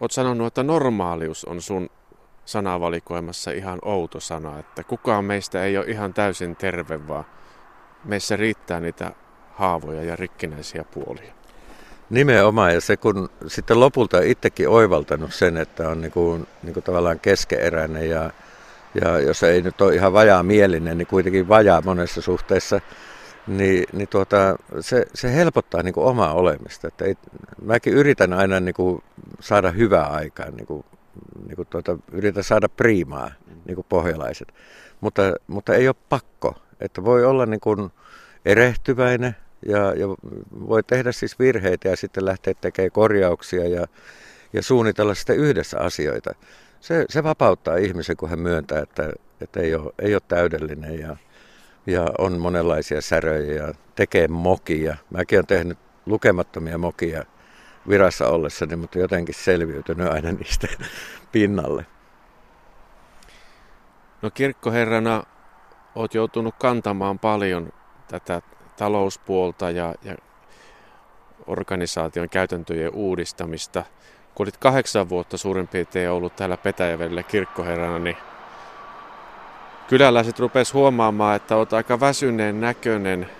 Oot 0.00 0.10
sanonut, 0.10 0.46
että 0.46 0.62
normaalius 0.62 1.44
on 1.44 1.62
sun 1.62 1.88
sanavalikoimassa 2.44 3.50
ihan 3.50 3.78
outo 3.82 4.20
sana, 4.20 4.58
että 4.58 4.84
kukaan 4.84 5.24
meistä 5.24 5.64
ei 5.64 5.78
ole 5.78 5.86
ihan 5.86 6.14
täysin 6.14 6.56
terve, 6.56 7.08
vaan 7.08 7.24
meissä 8.04 8.36
riittää 8.36 8.80
niitä 8.80 9.12
haavoja 9.54 10.02
ja 10.02 10.16
rikkinäisiä 10.16 10.84
puolia. 10.84 11.32
Nimenomaan, 12.10 12.74
ja 12.74 12.80
se 12.80 12.96
kun 12.96 13.28
sitten 13.46 13.80
lopulta 13.80 14.20
itsekin 14.20 14.68
oivaltanut 14.68 15.34
sen, 15.34 15.56
että 15.56 15.88
on 15.88 16.00
niin 16.00 16.12
kuin, 16.12 16.46
niin 16.62 16.74
kuin 16.74 16.84
tavallaan 16.84 17.20
keskeeräinen 17.20 18.10
ja, 18.10 18.30
ja 19.02 19.20
jos 19.20 19.42
ei 19.42 19.62
nyt 19.62 19.80
ole 19.80 19.94
ihan 19.94 20.12
vajaa 20.12 20.42
mielinen, 20.42 20.98
niin 20.98 21.06
kuitenkin 21.06 21.48
vajaa 21.48 21.82
monessa 21.84 22.22
suhteessa, 22.22 22.80
niin, 23.46 23.84
niin 23.92 24.08
tuota, 24.08 24.56
se, 24.80 25.06
se 25.14 25.34
helpottaa 25.34 25.82
niin 25.82 25.94
kuin 25.94 26.06
omaa 26.06 26.34
olemista. 26.34 26.88
Että 26.88 27.04
ei, 27.04 27.14
mäkin 27.62 27.92
yritän 27.92 28.32
aina 28.32 28.60
niin 28.60 28.74
kuin 28.74 29.02
saada 29.40 29.70
hyvää 29.70 30.06
aikaa, 30.06 30.50
niin 30.50 30.66
kuin, 30.66 30.84
niin 31.46 31.56
kuin 31.56 31.68
tuota, 31.70 31.98
yritän 32.12 32.44
saada 32.44 32.68
priimaa, 32.68 33.30
niin 33.64 33.74
kuin 33.74 33.86
pohjalaiset, 33.88 34.54
mutta, 35.00 35.22
mutta 35.46 35.74
ei 35.74 35.88
ole 35.88 35.96
pakko. 36.08 36.54
Että 36.80 37.04
voi 37.04 37.24
olla 37.24 37.46
niin 37.46 37.60
kuin 37.60 37.90
erehtyväinen 38.44 39.36
ja, 39.66 39.78
ja 39.94 40.06
voi 40.68 40.82
tehdä 40.82 41.12
siis 41.12 41.38
virheitä 41.38 41.88
ja 41.88 41.96
sitten 41.96 42.24
lähteä 42.24 42.54
tekemään 42.60 42.90
korjauksia 42.90 43.68
ja, 43.68 43.86
ja 44.52 44.62
suunnitella 44.62 45.14
sitten 45.14 45.36
yhdessä 45.36 45.78
asioita. 45.78 46.34
Se, 46.80 47.04
se 47.08 47.22
vapauttaa 47.22 47.76
ihmisen, 47.76 48.16
kun 48.16 48.30
hän 48.30 48.38
myöntää, 48.38 48.82
että, 48.82 49.12
että 49.40 49.60
ei, 49.60 49.74
ole, 49.74 49.92
ei 49.98 50.14
ole 50.14 50.22
täydellinen 50.28 50.98
ja, 50.98 51.16
ja 51.86 52.06
on 52.18 52.38
monenlaisia 52.38 53.00
säröjä 53.00 53.64
ja 53.64 53.74
tekee 53.94 54.28
mokia. 54.28 54.96
Mäkin 55.10 55.36
olen 55.36 55.46
tehnyt 55.46 55.78
lukemattomia 56.06 56.78
mokia 56.78 57.24
virassa 57.88 58.28
ollessani, 58.28 58.76
mutta 58.76 58.98
jotenkin 58.98 59.34
selviytynyt 59.34 60.08
aina 60.08 60.32
niistä 60.32 60.68
pinnalle. 61.32 61.86
No 64.22 64.30
kirkkoherrana 64.30 65.22
olet 65.94 66.14
joutunut 66.14 66.54
kantamaan 66.58 67.18
paljon 67.18 67.72
tätä 68.08 68.42
talouspuolta 68.76 69.70
ja, 69.70 69.94
ja 70.02 70.16
organisaation 71.46 72.28
käytäntöjen 72.28 72.94
uudistamista. 72.94 73.84
Kun 74.34 74.44
olit 74.44 74.56
kahdeksan 74.56 75.08
vuotta 75.08 75.36
suurin 75.36 75.68
piirtein 75.68 76.10
ollut 76.10 76.36
täällä 76.36 76.56
Petäjävedellä 76.56 77.22
kirkkoherrana, 77.22 77.98
niin 77.98 78.16
kyläläiset 79.88 80.38
rupes 80.38 80.74
huomaamaan, 80.74 81.36
että 81.36 81.56
olet 81.56 81.72
aika 81.72 82.00
väsyneen 82.00 82.60
näköinen 82.60 83.30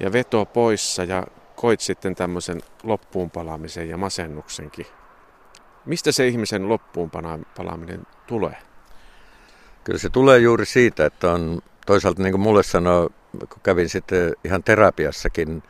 ja 0.00 0.12
veto 0.12 0.44
poissa 0.44 1.04
ja 1.04 1.26
koit 1.56 1.80
sitten 1.80 2.14
tämmöisen 2.14 2.60
loppuun 2.82 3.30
palaamisen 3.30 3.88
ja 3.88 3.96
masennuksenkin. 3.96 4.86
Mistä 5.86 6.12
se 6.12 6.28
ihmisen 6.28 6.68
loppuun 6.68 7.10
palaaminen 7.56 8.06
tulee? 8.26 8.56
Kyllä 9.84 9.98
se 9.98 10.10
tulee 10.10 10.38
juuri 10.38 10.66
siitä, 10.66 11.06
että 11.06 11.32
on 11.32 11.60
toisaalta 11.86 12.22
niin 12.22 12.32
kuin 12.32 12.40
mulle 12.40 12.62
sanoo, 12.62 13.10
kun 13.38 13.60
kävin 13.62 13.88
sitten 13.88 14.32
ihan 14.44 14.62
terapiassakin, 14.62 15.62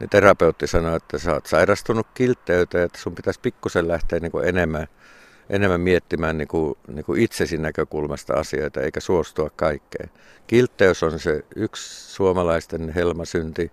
niin 0.00 0.10
terapeutti 0.10 0.66
sanoi, 0.66 0.96
että 0.96 1.18
sä 1.18 1.32
oot 1.32 1.46
sairastunut 1.46 2.06
kiltteyteen, 2.14 2.84
että 2.84 2.98
sun 2.98 3.14
pitäisi 3.14 3.40
pikkusen 3.40 3.88
lähteä 3.88 4.20
niin 4.20 4.32
kuin 4.32 4.48
enemmän, 4.48 4.86
enemmän 5.50 5.80
miettimään 5.80 6.38
niin 6.38 6.48
kuin, 6.48 6.78
niin 6.88 7.04
kuin 7.04 7.20
itsesi 7.20 7.58
näkökulmasta 7.58 8.34
asioita, 8.34 8.80
eikä 8.80 9.00
suostua 9.00 9.50
kaikkeen. 9.56 10.10
Kiltteys 10.46 11.02
on 11.02 11.18
se 11.18 11.44
yksi 11.56 12.12
suomalaisten 12.14 12.92
helmasynti. 12.94 13.72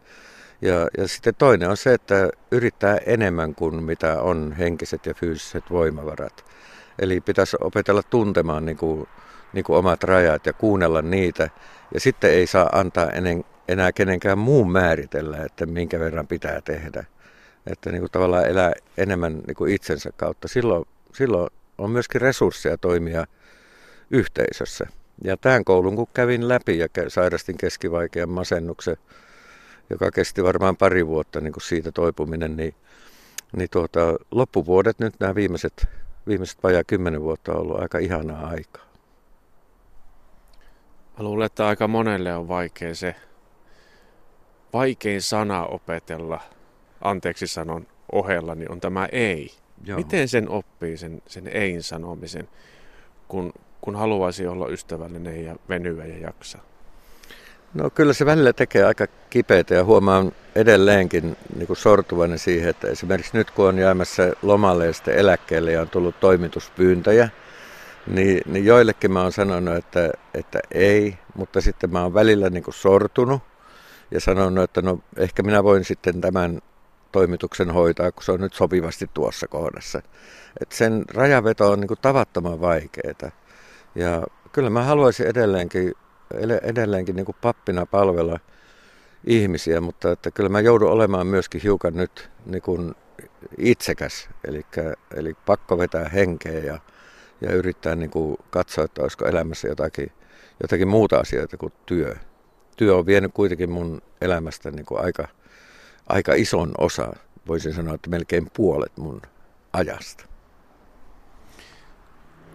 Ja, 0.62 0.88
ja 0.98 1.08
sitten 1.08 1.36
toinen 1.38 1.70
on 1.70 1.78
se, 1.78 1.94
että 1.94 2.30
yrittää 2.52 2.98
enemmän 3.06 3.56
kuin 3.56 3.84
mitä 3.84 4.22
on 4.22 4.56
henkiset 4.58 5.06
ja 5.06 5.14
fyysiset 5.14 5.64
voimavarat. 5.70 6.46
Eli 7.00 7.22
pitäisi 7.22 7.58
opetella 7.62 8.04
tuntemaan 8.04 8.66
niin 8.66 8.78
kuin, 8.78 9.08
niin 9.54 9.64
kuin 9.64 9.78
omat 9.78 10.04
rajat 10.04 10.46
ja 10.46 10.54
kuunnella 10.54 11.02
niitä. 11.02 11.50
Ja 11.94 12.00
sitten 12.00 12.32
ei 12.32 12.48
saa 12.48 12.70
antaa 12.72 13.10
enen, 13.10 13.46
enää 13.68 13.92
kenenkään 13.92 14.38
muun 14.38 14.72
määritellä, 14.72 15.38
että 15.46 15.66
minkä 15.66 16.00
verran 16.00 16.28
pitää 16.28 16.62
tehdä. 16.62 17.06
Että 17.68 17.92
niin 17.92 18.02
kuin 18.02 18.12
tavallaan 18.12 18.48
elää 18.48 18.74
enemmän 18.98 19.42
niin 19.48 19.56
kuin 19.56 19.74
itsensä 19.74 20.10
kautta. 20.18 20.48
Silloin, 20.48 20.86
silloin 21.14 21.50
on 21.84 21.92
myöskin 21.92 22.22
resursseja 22.22 22.78
toimia 22.78 23.26
yhteisössä. 24.12 24.88
Ja 25.24 25.38
tämän 25.38 25.66
koulun 25.66 25.96
kun 25.96 26.08
kävin 26.14 26.48
läpi 26.48 26.78
ja 26.78 26.88
sairastin 27.08 27.58
keskivaikean 27.58 28.30
masennuksen, 28.30 28.98
joka 29.90 30.12
kesti 30.12 30.44
varmaan 30.44 30.78
pari 30.78 31.08
vuotta 31.08 31.42
niin 31.42 31.54
kuin 31.54 31.64
siitä 31.64 31.92
toipuminen, 31.92 32.58
niin, 32.58 32.76
niin 33.56 33.70
tuota, 33.70 34.00
loppuvuodet 34.32 35.00
nyt 35.00 35.14
nämä 35.20 35.36
viimeiset, 35.36 35.88
viimeiset 36.28 36.64
vajaa 36.64 36.84
kymmenen 36.84 37.22
vuotta 37.22 37.52
on 37.52 37.60
ollut 37.60 37.80
aika 37.80 37.98
ihanaa 37.98 38.48
aikaa. 38.48 38.86
Mä 41.18 41.24
luulen, 41.24 41.46
että 41.46 41.68
aika 41.68 41.88
monelle 41.88 42.36
on 42.36 42.48
vaikea 42.48 42.96
se 42.96 43.16
vaikein 44.74 45.22
sana 45.22 45.66
opetella, 45.66 46.42
anteeksi 47.02 47.48
sanon 47.48 47.88
ohella, 48.12 48.56
niin 48.56 48.72
on 48.72 48.82
tämä 48.82 49.06
ei. 49.12 49.52
Joo. 49.86 49.98
Miten 49.98 50.28
sen 50.28 50.50
oppii, 50.50 50.98
sen, 50.98 51.22
sen 51.28 51.48
ei 51.48 51.82
sanomisen, 51.82 52.48
kun, 53.28 53.54
kun 53.82 53.96
haluaisi 53.96 54.48
olla 54.48 54.68
ystävällinen 54.68 55.46
ja 55.46 55.56
venyä 55.70 56.06
ja 56.06 56.18
jaksaa? 56.18 56.62
No 57.74 57.90
kyllä 57.90 58.14
se 58.14 58.26
välillä 58.26 58.54
tekee 58.54 58.84
aika 58.86 59.08
kipeitä 59.30 59.74
ja 59.74 59.84
huomaan 59.84 60.32
edelleenkin 60.56 61.38
niin 61.56 61.68
kuin 61.68 61.78
sortuvainen 61.78 62.40
siihen, 62.40 62.70
että 62.70 62.88
esimerkiksi 62.88 63.38
nyt 63.38 63.52
kun 63.52 63.68
on 63.68 63.78
jäämässä 63.78 64.34
lomalle 64.42 64.86
ja 64.86 64.94
sitten 64.94 65.18
eläkkeelle 65.18 65.72
ja 65.72 65.82
on 65.82 65.90
tullut 65.90 66.20
toimituspyyntöjä, 66.20 67.30
niin, 68.08 68.42
niin 68.46 68.66
joillekin 68.66 69.12
mä 69.12 69.22
oon 69.22 69.32
sanonut, 69.32 69.76
että, 69.76 70.12
että 70.34 70.60
ei, 70.72 71.18
mutta 71.36 71.62
sitten 71.62 71.92
mä 71.92 72.04
oon 72.04 72.14
välillä 72.14 72.50
niin 72.50 72.64
kuin 72.64 72.74
sortunut 72.74 73.42
ja 74.12 74.20
sanonut, 74.20 74.64
että 74.64 74.82
no 74.82 75.00
ehkä 75.18 75.44
minä 75.44 75.64
voin 75.64 75.86
sitten 75.86 76.22
tämän 76.22 76.62
toimituksen 77.12 77.72
hoitaa, 77.72 78.12
kun 78.12 78.24
se 78.24 78.32
on 78.32 78.42
nyt 78.42 78.54
sopivasti 78.54 79.10
tuossa 79.14 79.48
kohdassa. 79.48 80.02
Et 80.62 80.72
sen 80.72 81.06
rajaveto 81.14 81.72
on 81.72 81.80
niin 81.80 81.98
tavattoman 82.02 82.62
vaikeaa. 82.62 83.32
Ja 83.96 84.24
kyllä 84.52 84.70
mä 84.70 84.84
haluaisin 84.84 85.28
edelleenkin, 85.28 85.94
edelleenkin 86.64 87.16
niin 87.16 87.26
pappina 87.42 87.86
palvella 87.86 88.40
ihmisiä, 89.24 89.82
mutta 89.82 90.12
että 90.12 90.32
kyllä 90.32 90.50
mä 90.50 90.60
joudun 90.60 90.92
olemaan 90.92 91.28
myöskin 91.28 91.62
hiukan 91.62 91.94
nyt 91.94 92.30
niin 92.46 92.62
kuin 92.62 92.96
itsekäs, 93.58 94.30
eli, 94.48 94.66
eli 95.16 95.34
pakko 95.46 95.78
vetää 95.78 96.10
henkeä 96.10 96.60
ja, 96.60 96.80
ja 97.42 97.54
yrittää 97.54 97.96
niin 97.96 98.10
kuin 98.10 98.38
katsoa, 98.50 98.84
että 98.84 99.02
olisiko 99.02 99.26
elämässä 99.26 99.68
jotakin, 99.68 100.12
jotakin 100.62 100.88
muuta 100.88 101.18
asioita 101.18 101.58
kuin 101.58 101.74
työ. 101.86 102.16
Työ 102.78 102.96
on 102.96 103.06
vienyt 103.06 103.32
kuitenkin 103.34 103.72
mun 103.72 104.02
elämästä 104.22 104.72
niin 104.72 104.86
kuin 104.86 105.02
aika, 105.06 105.28
aika 106.10 106.34
ison 106.34 106.72
osa, 106.78 107.14
voisin 107.48 107.74
sanoa, 107.74 107.96
että 107.96 108.10
melkein 108.10 108.48
puolet 108.54 108.98
mun 108.98 109.22
ajasta. 109.74 110.26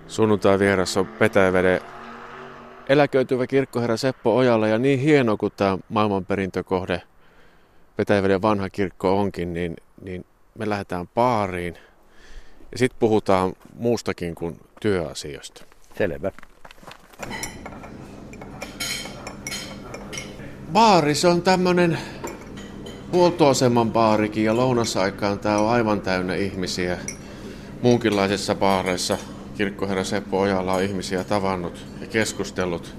Sunnuntai 0.08 0.58
vieras 0.58 0.96
on 0.96 1.06
Petäjäveden 1.06 1.80
eläköityvä 2.88 3.46
kirkkoherra 3.46 3.96
Seppo 3.96 4.36
Ojala 4.36 4.68
ja 4.68 4.78
niin 4.78 4.98
hieno 4.98 5.36
kuin 5.36 5.52
tämä 5.56 5.78
maailmanperintökohde 5.88 7.02
Petäjäveden 7.96 8.42
vanha 8.42 8.70
kirkko 8.70 9.20
onkin, 9.20 9.52
niin, 9.52 9.76
niin 10.02 10.24
me 10.58 10.68
lähdetään 10.68 11.08
baariin 11.08 11.74
ja 12.72 12.78
sitten 12.78 12.98
puhutaan 13.00 13.52
muustakin 13.74 14.34
kuin 14.34 14.60
työasioista. 14.80 15.64
Selvä. 15.98 16.32
Baari, 20.72 21.14
se 21.14 21.28
on 21.28 21.42
tämmöinen 21.42 21.98
huoltoaseman 23.12 23.92
baarikin 23.92 24.44
ja 24.44 24.56
lounasaikaan 24.56 25.38
tämä 25.38 25.58
on 25.58 25.70
aivan 25.70 26.00
täynnä 26.00 26.34
ihmisiä. 26.34 26.98
Muunkinlaisissa 27.82 28.54
baareissa 28.54 29.18
kirkkoherra 29.56 30.04
Seppo 30.04 30.40
Ojala 30.40 30.75
on 30.75 30.82
ihmisiä 30.82 31.25
tavannut 31.25 31.86
ja 32.00 32.06
keskustellut. 32.06 32.94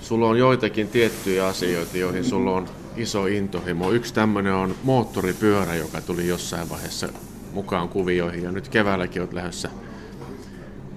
Sulla 0.00 0.28
on 0.28 0.38
joitakin 0.38 0.88
tiettyjä 0.88 1.46
asioita, 1.46 1.98
joihin 1.98 2.24
sulla 2.24 2.52
on 2.52 2.68
iso 2.96 3.26
intohimo. 3.26 3.90
Yksi 3.90 4.14
tämmöinen 4.14 4.52
on 4.52 4.74
moottoripyörä, 4.82 5.74
joka 5.74 6.00
tuli 6.00 6.28
jossain 6.28 6.68
vaiheessa 6.68 7.08
mukaan 7.52 7.88
kuvioihin. 7.88 8.42
Ja 8.42 8.52
nyt 8.52 8.68
keväälläkin 8.68 9.22
olet 9.22 9.32
lähdössä 9.32 9.70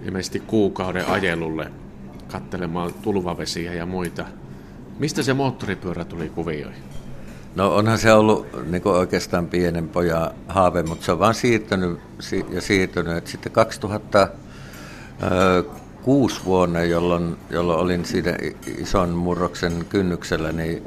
ilmeisesti 0.05 0.39
kuukauden 0.39 1.07
ajelulle 1.07 1.71
kattelemaan 2.31 2.93
tulvavesiä 2.93 3.73
ja 3.73 3.85
muita. 3.85 4.25
Mistä 4.99 5.23
se 5.23 5.33
moottoripyörä 5.33 6.05
tuli 6.05 6.29
kuvioihin? 6.29 6.83
No 7.59 7.75
onhan 7.75 7.97
se 7.97 8.13
ollut 8.13 8.47
niin 8.71 8.87
oikeastaan 8.87 9.47
pienen 9.47 9.89
pojan 9.89 10.31
haave, 10.47 10.83
mutta 10.83 11.05
se 11.05 11.11
on 11.11 11.19
vaan 11.19 11.35
siirtynyt 11.35 11.99
ja 12.49 12.61
siirtynyt. 12.61 13.17
Et 13.17 13.27
sitten 13.27 13.51
2006 13.51 16.41
vuonna, 16.45 16.83
jolloin, 16.83 17.37
jolloin 17.49 17.79
olin 17.79 18.05
siinä 18.05 18.37
ison 18.77 19.09
murroksen 19.09 19.85
kynnyksellä, 19.89 20.51
niin, 20.51 20.83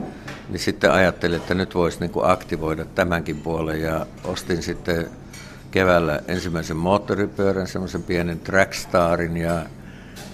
niin 0.48 0.60
sitten 0.60 0.92
ajattelin, 0.92 1.36
että 1.36 1.54
nyt 1.54 1.74
voisi 1.74 2.00
niin 2.00 2.12
aktivoida 2.22 2.84
tämänkin 2.84 3.36
puolen 3.36 3.82
ja 3.82 4.06
ostin 4.24 4.62
sitten 4.62 5.06
keväällä 5.70 6.20
ensimmäisen 6.28 6.76
moottoripyörän, 6.76 7.66
semmoisen 7.66 8.02
pienen 8.02 8.40
Trackstarin 8.40 9.36
ja, 9.36 9.62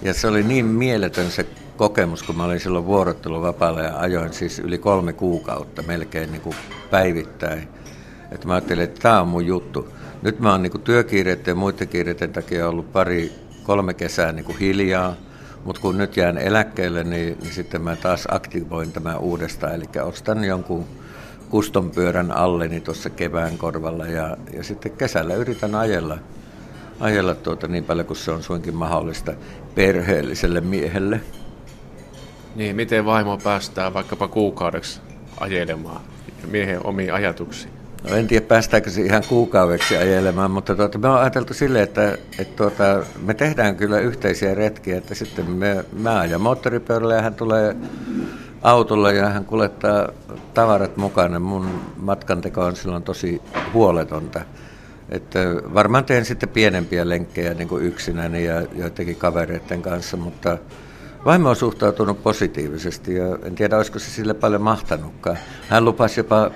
ja 0.01 0.13
se 0.13 0.27
oli 0.27 0.43
niin 0.43 0.65
mieletön 0.65 1.31
se 1.31 1.45
kokemus, 1.79 2.23
kun 2.23 2.37
mä 2.37 2.43
olin 2.43 2.59
silloin 2.59 2.85
vuorotteluvapaalla 2.85 3.81
ja 3.81 3.99
ajoin 3.99 4.33
siis 4.33 4.59
yli 4.59 4.77
kolme 4.77 5.13
kuukautta 5.13 5.81
melkein 5.81 6.31
niin 6.31 6.41
kuin 6.41 6.55
päivittäin. 6.89 7.67
Että 8.31 8.47
mä 8.47 8.53
ajattelin, 8.53 8.83
että 8.83 8.99
tämä 9.01 9.21
on 9.21 9.27
mun 9.27 9.45
juttu. 9.45 9.87
Nyt 10.21 10.39
mä 10.39 10.51
oon 10.51 10.61
niin 10.61 10.81
työkiireiden 10.81 11.51
ja 11.51 11.55
muiden 11.55 11.87
kiireiden 11.87 12.33
takia 12.33 12.69
ollut 12.69 12.93
pari, 12.93 13.31
kolme 13.63 13.93
kesää 13.93 14.31
niin 14.31 14.45
kuin 14.45 14.57
hiljaa, 14.57 15.15
mutta 15.65 15.81
kun 15.81 15.97
nyt 15.97 16.17
jään 16.17 16.37
eläkkeelle, 16.37 17.03
niin, 17.03 17.37
niin 17.41 17.53
sitten 17.53 17.81
mä 17.81 17.95
taas 17.95 18.27
aktivoin 18.31 18.91
tämän 18.91 19.19
uudestaan. 19.19 19.75
Eli 19.75 19.85
ostan 20.03 20.43
jonkun 20.43 20.85
kustonpyörän 21.49 22.31
alleni 22.31 22.81
tuossa 22.81 23.09
kevään 23.09 23.57
korvalla 23.57 24.05
ja, 24.05 24.37
ja 24.53 24.63
sitten 24.63 24.91
kesällä 24.91 25.35
yritän 25.35 25.75
ajella, 25.75 26.17
ajella 26.99 27.35
tuota 27.35 27.67
niin 27.67 27.83
paljon 27.83 28.07
kuin 28.07 28.17
se 28.17 28.31
on 28.31 28.43
suinkin 28.43 28.75
mahdollista 28.75 29.33
perheelliselle 29.75 30.61
miehelle. 30.61 31.21
Niin, 32.55 32.75
miten 32.75 33.05
vaimo 33.05 33.37
päästään 33.37 33.93
vaikkapa 33.93 34.27
kuukaudeksi 34.27 34.99
ajelemaan 35.39 36.01
miehen 36.51 36.85
omiin 36.85 37.13
ajatuksiin? 37.13 37.73
No 38.09 38.15
en 38.15 38.27
tiedä, 38.27 38.45
päästäänkö 38.45 38.89
se 38.89 39.01
ihan 39.01 39.23
kuukaudeksi 39.29 39.97
ajelemaan, 39.97 40.51
mutta 40.51 40.75
tuota, 40.75 40.97
me 40.97 41.07
on 41.07 41.19
ajateltu 41.19 41.53
silleen, 41.53 41.83
että, 41.83 42.17
että 42.39 42.55
tuota, 42.55 43.03
me 43.25 43.33
tehdään 43.33 43.75
kyllä 43.75 43.99
yhteisiä 43.99 44.55
retkiä, 44.55 44.97
että 44.97 45.15
sitten 45.15 45.51
me, 45.51 45.85
mä 45.93 46.19
ajan 46.19 46.41
moottoripyörällä 46.41 47.15
ja 47.15 47.21
hän 47.21 47.35
tulee 47.35 47.75
autolla 48.61 49.11
ja 49.11 49.29
hän 49.29 49.45
kuljettaa 49.45 50.09
tavarat 50.53 50.97
mukana. 50.97 51.39
Mun 51.39 51.81
matkanteko 51.97 52.61
on 52.61 52.75
silloin 52.75 53.03
tosi 53.03 53.41
huoletonta. 53.73 54.41
Että 55.09 55.39
varmaan 55.73 56.05
teen 56.05 56.25
sitten 56.25 56.49
pienempiä 56.49 57.09
lenkkejä 57.09 57.53
niin 57.53 57.67
kuin 57.67 57.85
yksinäni 57.85 58.45
ja 58.45 58.61
joidenkin 58.61 59.15
kavereiden 59.15 59.81
kanssa, 59.81 60.17
mutta 60.17 60.57
Vaimo 61.25 61.49
on 61.49 61.55
suhtautunut 61.55 62.23
positiivisesti 62.23 63.15
ja 63.15 63.25
en 63.43 63.55
tiedä, 63.55 63.77
olisiko 63.77 63.99
se 63.99 64.11
sille 64.11 64.33
paljon 64.33 64.61
mahtanutkaan. 64.61 65.37
Hän 65.69 65.85
lupasi 65.85 66.19
jopa 66.19 66.51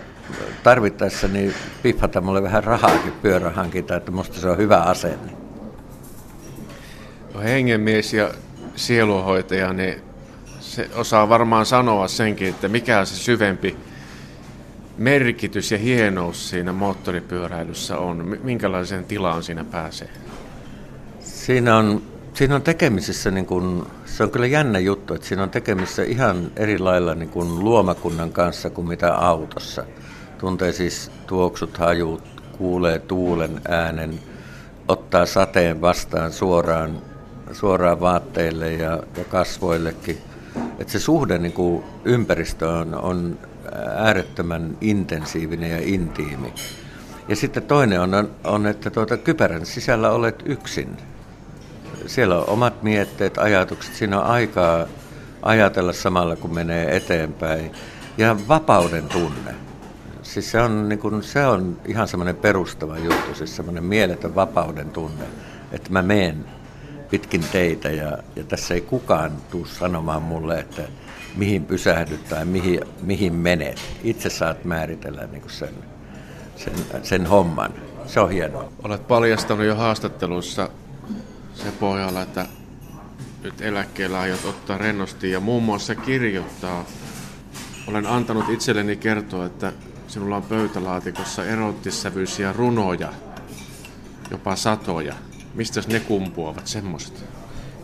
tarvittaessa 0.63 1.27
niin 1.27 1.53
piffata 1.83 2.21
mulle 2.21 2.43
vähän 2.43 2.63
rahaakin 2.63 3.13
pyörähankinta, 3.21 3.95
että 3.95 4.11
musta 4.11 4.39
se 4.39 4.49
on 4.49 4.57
hyvä 4.57 4.77
asenne. 4.77 5.33
No, 7.33 7.39
hengenmies 7.39 8.13
ja 8.13 8.31
sieluhoitaja, 8.75 9.73
niin 9.73 10.01
se 10.59 10.89
osaa 10.95 11.29
varmaan 11.29 11.65
sanoa 11.65 12.07
senkin, 12.07 12.49
että 12.49 12.67
mikä 12.67 12.99
on 12.99 13.05
se 13.05 13.15
syvempi 13.15 13.77
merkitys 14.97 15.71
ja 15.71 15.77
hienous 15.77 16.49
siinä 16.49 16.73
moottoripyöräilyssä 16.73 17.97
on. 17.97 18.37
Minkälaiseen 18.43 19.05
tilaan 19.05 19.43
siinä 19.43 19.63
pääsee? 19.63 20.09
Siinä 21.19 21.77
on, 21.77 22.01
siinä 22.33 22.55
on 22.55 22.61
tekemisissä 22.61 23.31
niin 23.31 23.45
kuin 23.45 23.83
se 24.05 24.23
on 24.23 24.31
kyllä 24.31 24.47
jännä 24.47 24.79
juttu, 24.79 25.13
että 25.13 25.27
siinä 25.27 25.43
on 25.43 25.49
tekemissä 25.49 26.03
ihan 26.03 26.51
eri 26.55 26.79
lailla 26.79 27.15
niin 27.15 27.29
kuin 27.29 27.59
luomakunnan 27.59 28.31
kanssa 28.31 28.69
kuin 28.69 28.87
mitä 28.87 29.13
autossa. 29.13 29.83
Tuntee 30.37 30.71
siis 30.71 31.11
tuoksut, 31.27 31.77
hajut, 31.77 32.23
kuulee 32.57 32.99
tuulen 32.99 33.61
äänen, 33.67 34.19
ottaa 34.87 35.25
sateen 35.25 35.81
vastaan 35.81 36.31
suoraan, 36.31 37.01
suoraan 37.51 37.99
vaatteille 37.99 38.73
ja, 38.73 39.03
ja 39.17 39.23
kasvoillekin. 39.23 40.17
Et 40.79 40.89
se 40.89 40.99
suhde 40.99 41.37
niin 41.37 41.53
kuin 41.53 41.83
ympäristöön 42.05 42.95
on 42.95 43.39
äärettömän 43.95 44.77
intensiivinen 44.81 45.71
ja 45.71 45.79
intiimi. 45.83 46.53
Ja 47.27 47.35
sitten 47.35 47.63
toinen 47.63 48.01
on, 48.01 48.29
on 48.43 48.67
että 48.67 48.89
tuota, 48.89 49.17
kypärän 49.17 49.65
sisällä 49.65 50.11
olet 50.11 50.43
yksin 50.45 50.97
siellä 52.07 52.37
on 52.37 52.49
omat 52.49 52.83
mietteet, 52.83 53.37
ajatukset, 53.37 53.95
siinä 53.95 54.21
on 54.21 54.25
aikaa 54.25 54.85
ajatella 55.41 55.93
samalla 55.93 56.35
kun 56.35 56.53
menee 56.53 56.95
eteenpäin. 56.95 57.71
Ja 58.17 58.37
vapauden 58.47 59.07
tunne. 59.07 59.55
Siis 60.21 60.51
se 60.51 60.61
on, 60.61 60.89
niin 60.89 60.99
kuin, 60.99 61.23
se 61.23 61.45
on 61.45 61.77
ihan 61.85 62.07
semmoinen 62.07 62.35
perustava 62.35 62.97
juttu, 62.97 63.35
siis 63.35 63.55
semmoinen 63.55 63.83
mieletön 63.83 64.35
vapauden 64.35 64.89
tunne, 64.89 65.25
että 65.71 65.89
mä 65.91 66.01
menen 66.01 66.45
pitkin 67.09 67.45
teitä 67.51 67.89
ja, 67.89 68.17
ja 68.35 68.43
tässä 68.43 68.73
ei 68.73 68.81
kukaan 68.81 69.31
tule 69.51 69.67
sanomaan 69.67 70.21
mulle, 70.21 70.59
että 70.59 70.81
mihin 71.35 71.65
pysähdyt 71.65 72.29
tai 72.29 72.45
mihin, 72.45 72.79
mihin 73.01 73.33
menet. 73.33 73.79
Itse 74.03 74.29
saat 74.29 74.65
määritellä 74.65 75.27
niin 75.31 75.43
sen, 75.47 75.73
sen, 76.55 76.73
sen 77.03 77.25
homman. 77.25 77.73
Se 78.05 78.19
on 78.19 78.31
hienoa. 78.31 78.69
Olet 78.83 79.07
paljastanut 79.07 79.65
jo 79.65 79.75
haastatteluissa 79.75 80.69
se 81.53 81.71
pohjalla, 81.79 82.21
että 82.21 82.45
nyt 83.43 83.61
eläkkeellä 83.61 84.19
aiot 84.19 84.45
ottaa 84.45 84.77
rennosti 84.77 85.31
ja 85.31 85.39
muun 85.39 85.63
muassa 85.63 85.95
kirjoittaa. 85.95 86.85
Olen 87.87 88.07
antanut 88.07 88.49
itselleni 88.49 88.95
kertoa, 88.95 89.45
että 89.45 89.73
sinulla 90.07 90.35
on 90.35 90.43
pöytälaatikossa 90.43 91.45
erottissävyisiä 91.45 92.53
runoja, 92.53 93.13
jopa 94.31 94.55
satoja. 94.55 95.15
Mistä 95.53 95.81
ne 95.87 95.99
kumpuavat 95.99 96.67
semmoista? 96.67 97.19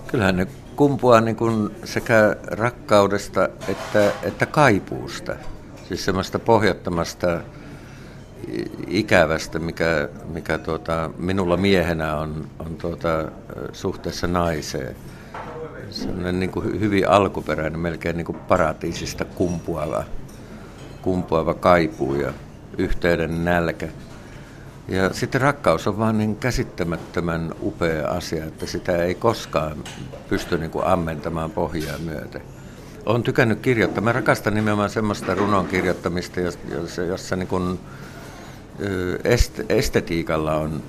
Kyllähän 0.07 0.37
ne 0.37 0.47
kumpuaa 0.75 1.21
niin 1.21 1.35
kuin 1.35 1.69
sekä 1.83 2.35
rakkaudesta 2.43 3.49
että, 3.67 4.11
että 4.23 4.45
kaipuusta. 4.45 5.35
Siis 5.87 6.05
semmoista 6.05 6.39
pohjattomasta 6.39 7.41
ikävästä, 8.87 9.59
mikä, 9.59 10.09
mikä 10.33 10.57
tuota, 10.57 11.09
minulla 11.17 11.57
miehenä 11.57 12.17
on, 12.17 12.47
on 12.59 12.75
tuota, 12.75 13.31
suhteessa 13.73 14.27
naiseen. 14.27 14.95
Sellainen 15.89 16.39
niin 16.39 16.51
kuin 16.51 16.79
hyvin 16.79 17.09
alkuperäinen, 17.09 17.79
melkein 17.79 18.17
niin 18.17 18.25
kuin 18.25 18.37
paratiisista 18.37 19.25
kumpuava, 19.25 20.03
kumpuava 21.01 21.53
kaipuu 21.53 22.15
ja 22.15 22.33
yhteyden 22.77 23.45
nälkä. 23.45 23.87
Ja 24.87 25.13
sitten 25.13 25.41
rakkaus 25.41 25.87
on 25.87 25.99
vaan 25.99 26.17
niin 26.17 26.35
käsittämättömän 26.35 27.53
upea 27.61 28.07
asia, 28.07 28.45
että 28.45 28.65
sitä 28.65 29.03
ei 29.03 29.15
koskaan 29.15 29.83
pysty 30.29 30.57
niin 30.57 30.71
kuin 30.71 30.85
ammentamaan 30.85 31.51
pohjaa 31.51 31.97
myöten. 31.97 32.41
Olen 33.05 33.23
tykännyt 33.23 33.59
kirjoittaa. 33.59 34.03
Mä 34.03 34.11
rakastan 34.11 34.53
nimenomaan 34.53 34.89
semmoista 34.89 35.35
runon 35.35 35.67
kirjoittamista, 35.67 36.39
jossa, 36.39 37.01
jossa 37.01 37.35
niin 37.35 37.47
kuin 37.47 37.79
estetiikalla 39.69 40.55
on 40.55 40.83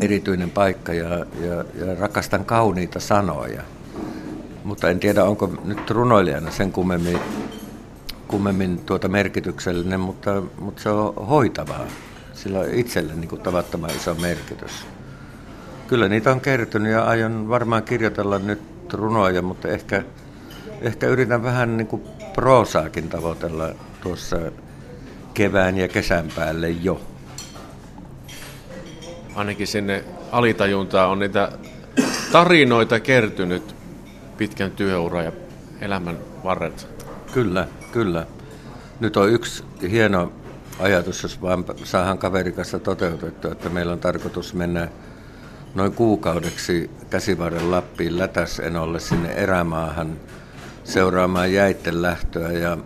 erityinen 0.00 0.50
paikka 0.50 0.92
ja, 0.92 1.08
ja, 1.18 1.64
ja 1.74 1.94
rakastan 1.98 2.44
kauniita 2.44 3.00
sanoja. 3.00 3.62
Mutta 4.64 4.90
en 4.90 5.00
tiedä, 5.00 5.24
onko 5.24 5.52
nyt 5.64 5.90
runoilijana 5.90 6.50
sen 6.50 6.72
kummemmin, 6.72 7.18
kummemmin 8.28 8.78
tuota 8.78 9.08
merkityksellinen, 9.08 10.00
mutta, 10.00 10.42
mutta 10.58 10.82
se 10.82 10.88
on 10.88 11.26
hoitavaa. 11.26 11.86
Sillä 12.34 12.58
on 12.58 12.70
itselle 12.70 13.14
niin 13.14 13.28
kuin 13.28 13.42
tavattoman 13.42 13.90
iso 13.90 14.14
merkitys. 14.14 14.86
Kyllä 15.88 16.08
niitä 16.08 16.30
on 16.30 16.40
kertynyt 16.40 16.92
ja 16.92 17.04
aion 17.04 17.48
varmaan 17.48 17.82
kirjoitella 17.82 18.38
nyt 18.38 18.60
runoja, 18.92 19.42
mutta 19.42 19.68
ehkä, 19.68 20.02
ehkä 20.80 21.06
yritän 21.06 21.42
vähän 21.42 21.76
niin 21.76 21.86
kuin 21.86 22.02
proosaakin 22.34 23.08
tavoitella 23.08 23.68
tuossa 24.00 24.36
kevään 25.34 25.78
ja 25.78 25.88
kesän 25.88 26.28
päälle 26.36 26.70
jo. 26.70 27.00
Ainakin 29.34 29.66
sinne 29.66 30.04
alitajuntaan 30.32 31.10
on 31.10 31.18
niitä 31.18 31.52
tarinoita 32.32 33.00
kertynyt 33.00 33.74
pitkän 34.36 34.70
työura 34.70 35.22
ja 35.22 35.32
elämän 35.80 36.18
varret. 36.44 36.88
Kyllä, 37.32 37.68
kyllä. 37.92 38.26
Nyt 39.00 39.16
on 39.16 39.30
yksi 39.30 39.64
hieno 39.90 40.32
ajatus, 40.78 41.22
jos 41.22 41.42
vaan 41.42 41.64
saadaan 41.84 42.18
kaverin 42.18 42.54
kanssa 42.54 42.78
toteutettua, 42.78 43.52
että 43.52 43.68
meillä 43.68 43.92
on 43.92 44.00
tarkoitus 44.00 44.54
mennä 44.54 44.88
noin 45.74 45.92
kuukaudeksi 45.92 46.90
käsivarren 47.10 47.70
Lappiin 47.70 48.18
Lätäsenolle 48.18 49.00
sinne 49.00 49.32
erämaahan 49.32 50.16
seuraamaan 50.84 51.52
jäitten 51.52 52.02
lähtöä 52.02 52.52
ja, 52.52 52.78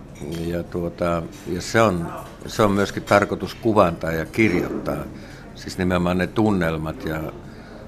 ja, 0.46 0.62
tuota, 0.62 1.22
ja 1.46 1.62
se, 1.62 1.80
on, 1.80 2.12
se 2.46 2.62
on 2.62 2.72
myöskin 2.72 3.02
tarkoitus 3.02 3.54
kuvantaa 3.54 4.12
ja 4.12 4.26
kirjoittaa. 4.26 5.04
Siis 5.54 5.78
nimenomaan 5.78 6.18
ne 6.18 6.26
tunnelmat 6.26 7.04
ja, 7.04 7.32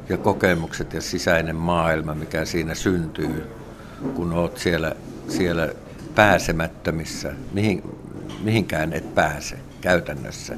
ja 0.08 0.18
kokemukset 0.18 0.92
ja 0.92 1.00
sisäinen 1.00 1.56
maailma, 1.56 2.14
mikä 2.14 2.44
siinä 2.44 2.74
syntyy, 2.74 3.46
kun 4.14 4.32
olet 4.32 4.58
siellä, 4.58 4.94
siellä 5.28 5.68
pääsemättömissä, 6.14 7.32
mihin, 7.52 7.82
mihinkään 8.42 8.92
et 8.92 9.14
pääse 9.14 9.58
käytännössä. 9.80 10.56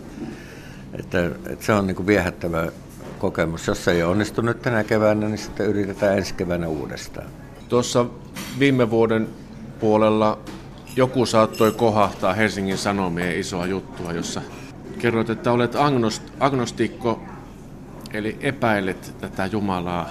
Että, 0.92 1.26
että 1.26 1.64
se 1.64 1.72
on 1.72 1.86
niin 1.86 1.94
kuin 1.94 2.06
viehättävä 2.06 2.68
kokemus. 3.18 3.66
Jos 3.66 3.84
se 3.84 3.92
ei 3.92 4.02
onnistunut 4.02 4.62
tänä 4.62 4.84
keväänä, 4.84 5.28
niin 5.28 5.38
sitten 5.38 5.66
yritetään 5.66 6.18
ensi 6.18 6.34
keväänä 6.34 6.68
uudestaan. 6.68 7.26
Tuossa 7.68 8.06
viime 8.58 8.90
vuoden 8.90 9.28
puolella 9.80 10.38
joku 10.96 11.26
saattoi 11.26 11.72
kohahtaa 11.72 12.34
Helsingin 12.34 12.78
Sanomien 12.78 13.38
isoa 13.40 13.66
juttua, 13.66 14.12
jossa 14.12 14.42
kerroit, 14.98 15.30
että 15.30 15.52
olet 15.52 15.76
agnost, 15.76 16.22
agnostikko, 16.40 17.22
eli 18.12 18.36
epäilet 18.40 19.14
tätä 19.20 19.46
Jumalaa 19.46 20.08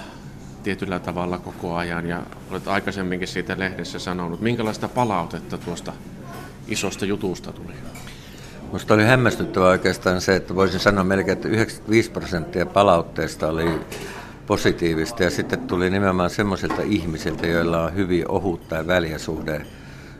tietyllä 0.62 0.98
tavalla 0.98 1.38
koko 1.38 1.76
ajan 1.76 2.06
ja 2.06 2.22
olet 2.50 2.68
aikaisemminkin 2.68 3.28
siitä 3.28 3.58
lehdessä 3.58 3.98
sanonut. 3.98 4.40
Minkälaista 4.40 4.88
palautetta 4.88 5.58
tuosta 5.58 5.92
isosta 6.68 7.04
jutusta 7.04 7.52
tuli? 7.52 7.74
Minusta 8.66 8.94
oli 8.94 9.04
hämmästyttävää 9.04 9.68
oikeastaan 9.68 10.20
se, 10.20 10.36
että 10.36 10.54
voisin 10.54 10.80
sanoa 10.80 11.04
melkein, 11.04 11.32
että 11.32 11.48
95 11.48 12.10
prosenttia 12.10 12.66
palautteesta 12.66 13.48
oli 13.48 13.80
positiivista 14.50 15.22
ja 15.22 15.30
sitten 15.30 15.60
tuli 15.60 15.90
nimenomaan 15.90 16.30
semmoisilta 16.30 16.82
ihmisiltä, 16.82 17.46
joilla 17.46 17.84
on 17.84 17.94
hyvin 17.94 18.30
ohut 18.30 18.68
tai 18.68 18.86
väliä 18.86 19.18
suhde, 19.18 19.66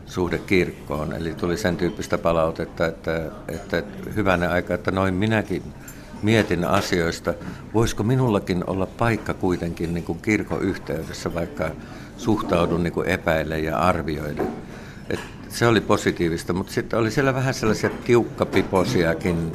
suhde 0.05 0.37
kirkkoon. 0.37 1.13
Eli 1.13 1.33
tuli 1.33 1.57
sen 1.57 1.77
tyyppistä 1.77 2.17
palautetta, 2.17 2.85
että, 2.85 3.31
että 3.47 3.83
hyvänä 4.15 4.49
aika, 4.49 4.73
että 4.73 4.91
noin 4.91 5.13
minäkin 5.13 5.63
mietin 6.21 6.65
asioista. 6.65 7.33
Voisiko 7.73 8.03
minullakin 8.03 8.63
olla 8.67 8.85
paikka 8.85 9.33
kuitenkin 9.33 9.93
niin 9.93 10.03
kuin 10.03 10.19
kirkon 10.21 10.61
yhteydessä, 10.61 11.33
vaikka 11.33 11.71
suhtaudun 12.17 12.83
niin 12.83 12.93
kuin 12.93 13.07
epäille 13.07 13.59
ja 13.59 13.77
arvioiden. 13.77 14.47
Et 15.09 15.19
se 15.49 15.67
oli 15.67 15.81
positiivista, 15.81 16.53
mutta 16.53 16.73
sitten 16.73 16.99
oli 16.99 17.11
siellä 17.11 17.33
vähän 17.33 17.53
sellaisia 17.53 17.89
tiukkapiposiakin 18.05 19.51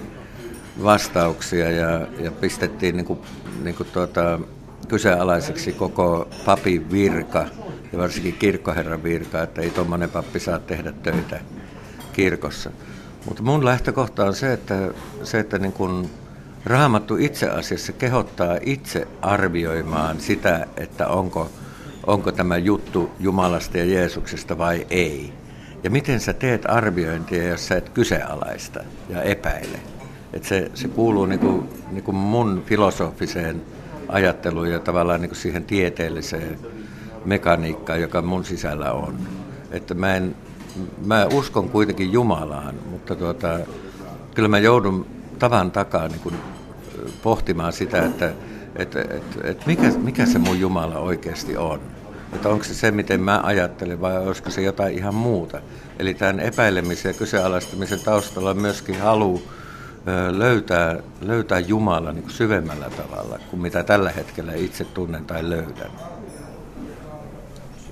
vastauksia 0.82 1.70
ja, 1.70 2.06
ja 2.18 2.30
pistettiin 2.30 2.96
niin 2.96 3.06
kuin, 3.06 3.18
niin 3.62 3.74
kuin 3.74 3.88
tuota, 3.92 4.40
kyseenalaiseksi 4.88 5.72
koko 5.72 6.28
papin 6.44 6.90
virka 6.90 7.46
ja 7.92 7.98
varsinkin 7.98 8.34
kirkkoherran 8.34 9.02
virka, 9.02 9.42
että 9.42 9.62
ei 9.62 9.70
tuommoinen 9.70 10.10
pappi 10.10 10.40
saa 10.40 10.58
tehdä 10.58 10.92
töitä 10.92 11.40
kirkossa. 12.12 12.70
Mutta 13.26 13.42
mun 13.42 13.64
lähtökohta 13.64 14.24
on 14.24 14.34
se, 14.34 14.52
että, 14.52 14.90
se, 15.22 15.38
että 15.38 15.58
niin 15.58 15.72
kun 15.72 16.10
Raamattu 16.66 17.16
itse 17.16 17.48
asiassa 17.50 17.92
kehottaa 17.92 18.58
itse 18.60 19.08
arvioimaan 19.22 20.20
sitä, 20.20 20.66
että 20.76 21.08
onko, 21.08 21.50
onko 22.06 22.32
tämä 22.32 22.56
juttu 22.56 23.10
Jumalasta 23.20 23.78
ja 23.78 23.84
Jeesuksesta 23.84 24.58
vai 24.58 24.86
ei. 24.90 25.32
Ja 25.84 25.90
miten 25.90 26.20
sä 26.20 26.32
teet 26.32 26.62
arviointia, 26.70 27.48
jos 27.48 27.68
sä 27.68 27.76
et 27.76 27.88
kyseenalaista 27.88 28.80
ja 29.08 29.22
epäile. 29.22 29.78
Et 30.32 30.44
se, 30.44 30.70
se 30.74 30.88
kuuluu 30.88 31.26
niinku, 31.26 31.68
niinku 31.90 32.12
mun 32.12 32.62
filosofiseen 32.66 33.62
ajatteluun 34.08 34.70
ja 34.70 34.78
tavallaan 34.78 35.20
niinku 35.20 35.34
siihen 35.34 35.64
tieteelliseen 35.64 36.58
mekaniikkaan, 37.24 38.00
joka 38.00 38.22
mun 38.22 38.44
sisällä 38.44 38.92
on. 38.92 39.18
Että 39.70 39.94
mä, 39.94 40.16
en, 40.16 40.36
mä 41.06 41.26
uskon 41.32 41.68
kuitenkin 41.68 42.12
Jumalaan, 42.12 42.74
mutta 42.90 43.16
tuota, 43.16 43.58
kyllä 44.34 44.48
mä 44.48 44.58
joudun 44.58 45.06
tavan 45.38 45.70
takaa 45.70 46.08
niin 46.08 46.20
kuin 46.20 46.34
pohtimaan 47.22 47.72
sitä, 47.72 48.02
että, 48.02 48.32
että, 48.76 49.00
että, 49.00 49.40
että 49.44 49.66
mikä, 49.66 49.92
mikä 50.02 50.26
se 50.26 50.38
mun 50.38 50.60
Jumala 50.60 50.98
oikeasti 50.98 51.56
on. 51.56 51.80
Että 52.32 52.48
onko 52.48 52.64
se 52.64 52.74
se, 52.74 52.90
miten 52.90 53.20
mä 53.20 53.40
ajattelen, 53.42 54.00
vai 54.00 54.18
olisiko 54.18 54.50
se 54.50 54.62
jotain 54.62 54.94
ihan 54.94 55.14
muuta. 55.14 55.60
Eli 55.98 56.14
tämän 56.14 56.40
epäilemisen 56.40 57.10
ja 57.10 57.18
kyseenalaistamisen 57.18 58.00
taustalla 58.00 58.50
on 58.50 58.60
myöskin 58.60 59.00
halu 59.00 59.42
löytää, 60.30 60.98
löytää 61.20 61.58
Jumala 61.58 62.12
niin 62.12 62.22
kuin 62.22 62.32
syvemmällä 62.32 62.90
tavalla 62.90 63.38
kuin 63.50 63.62
mitä 63.62 63.82
tällä 63.82 64.10
hetkellä 64.10 64.54
itse 64.54 64.84
tunnen 64.84 65.24
tai 65.24 65.50
löydän. 65.50 65.90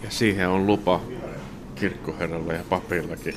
Ja 0.02 0.10
siihen 0.10 0.48
on 0.48 0.66
lupa 0.66 1.00
kirkkoherralla 1.74 2.52
ja 2.52 2.62
papillakin. 2.68 3.34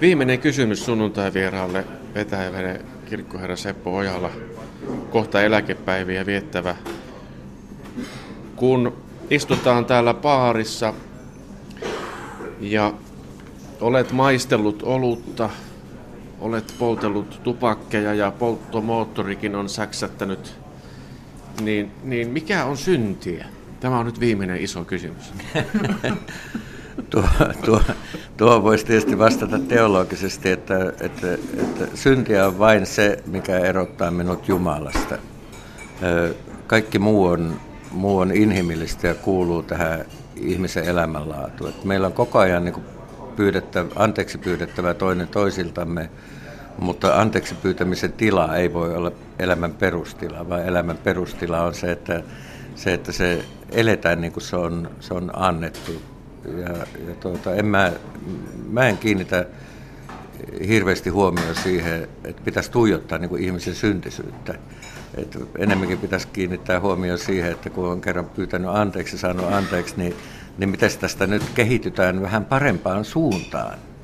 Viimeinen 0.00 0.38
kysymys 0.38 0.84
sunnuntai-vieraalle 0.84 1.84
vetäjävene 2.14 2.80
kirkkoherra 3.08 3.56
Seppo 3.56 3.96
Ojala, 3.96 4.30
kohta 5.10 5.42
eläkepäiviä 5.42 6.26
viettävä. 6.26 6.76
Kun 8.56 8.96
istutaan 9.30 9.84
täällä 9.84 10.14
paarissa 10.14 10.94
ja 12.60 12.92
olet 13.80 14.12
maistellut 14.12 14.82
olutta, 14.82 15.50
olet 16.42 16.74
poltellut 16.78 17.40
tupakkeja 17.42 18.14
ja 18.14 18.30
polttomoottorikin 18.30 19.54
on 19.54 19.68
säksättänyt, 19.68 20.54
niin, 21.60 21.90
niin 22.02 22.28
mikä 22.28 22.64
on 22.64 22.76
syntiä? 22.76 23.46
Tämä 23.80 23.98
on 23.98 24.06
nyt 24.06 24.20
viimeinen 24.20 24.56
iso 24.56 24.84
kysymys. 24.84 25.32
tuo, 27.10 27.24
tuo, 27.64 27.80
tuo 28.36 28.62
voisi 28.62 28.86
tietysti 28.86 29.18
vastata 29.18 29.58
teologisesti, 29.58 30.50
että, 30.50 30.92
että, 31.00 31.34
että 31.34 31.86
syntiä 31.94 32.46
on 32.46 32.58
vain 32.58 32.86
se, 32.86 33.22
mikä 33.26 33.58
erottaa 33.58 34.10
minut 34.10 34.48
Jumalasta. 34.48 35.18
Kaikki 36.66 36.98
muu 36.98 37.24
on, 37.24 37.60
muu 37.90 38.18
on 38.18 38.32
inhimillistä 38.32 39.06
ja 39.06 39.14
kuuluu 39.14 39.62
tähän 39.62 40.04
ihmisen 40.36 40.84
elämänlaatuun. 40.84 41.72
Meillä 41.84 42.06
on 42.06 42.12
koko 42.12 42.38
ajan 42.38 42.64
niin 42.64 42.84
pyydettävä, 43.36 43.88
anteeksi 43.96 44.38
pyydettävä 44.38 44.94
toinen 44.94 45.28
toisiltamme, 45.28 46.10
mutta 46.78 47.20
anteeksi 47.20 47.54
pyytämisen 47.54 48.12
tila 48.12 48.56
ei 48.56 48.72
voi 48.72 48.96
olla 48.96 49.12
elämän 49.38 49.72
perustila, 49.72 50.48
vaan 50.48 50.66
elämän 50.66 50.98
perustila 50.98 51.62
on 51.62 51.74
se, 51.74 51.92
että 51.92 52.22
se, 52.74 52.94
että 52.94 53.12
se 53.12 53.44
eletään 53.70 54.20
niin 54.20 54.32
kuin 54.32 54.42
se 54.42 54.56
on, 54.56 54.90
se 55.00 55.14
on 55.14 55.30
annettu 55.34 56.02
ja, 56.58 56.68
ja 57.08 57.14
tuota, 57.20 57.54
en 57.54 57.66
mä, 57.66 57.92
mä 58.70 58.88
en 58.88 58.98
kiinnitä 58.98 59.46
hirveästi 60.68 61.10
huomioon 61.10 61.54
siihen, 61.54 62.08
että 62.24 62.42
pitäisi 62.44 62.70
tuijottaa 62.70 63.18
niin 63.18 63.28
kuin 63.28 63.44
ihmisen 63.44 63.74
syntisyyttä. 63.74 64.54
Et 65.14 65.38
enemmänkin 65.58 65.98
pitäisi 65.98 66.28
kiinnittää 66.32 66.80
huomioon 66.80 67.18
siihen, 67.18 67.52
että 67.52 67.70
kun 67.70 67.88
on 67.88 68.00
kerran 68.00 68.24
pyytänyt 68.24 68.70
anteeksi, 68.70 69.18
saanut 69.18 69.52
anteeksi, 69.52 69.94
niin, 69.96 70.14
niin 70.58 70.70
miten 70.70 70.90
tästä 71.00 71.26
nyt 71.26 71.42
kehitytään 71.54 72.22
vähän 72.22 72.44
parempaan 72.44 73.04
suuntaan. 73.04 73.78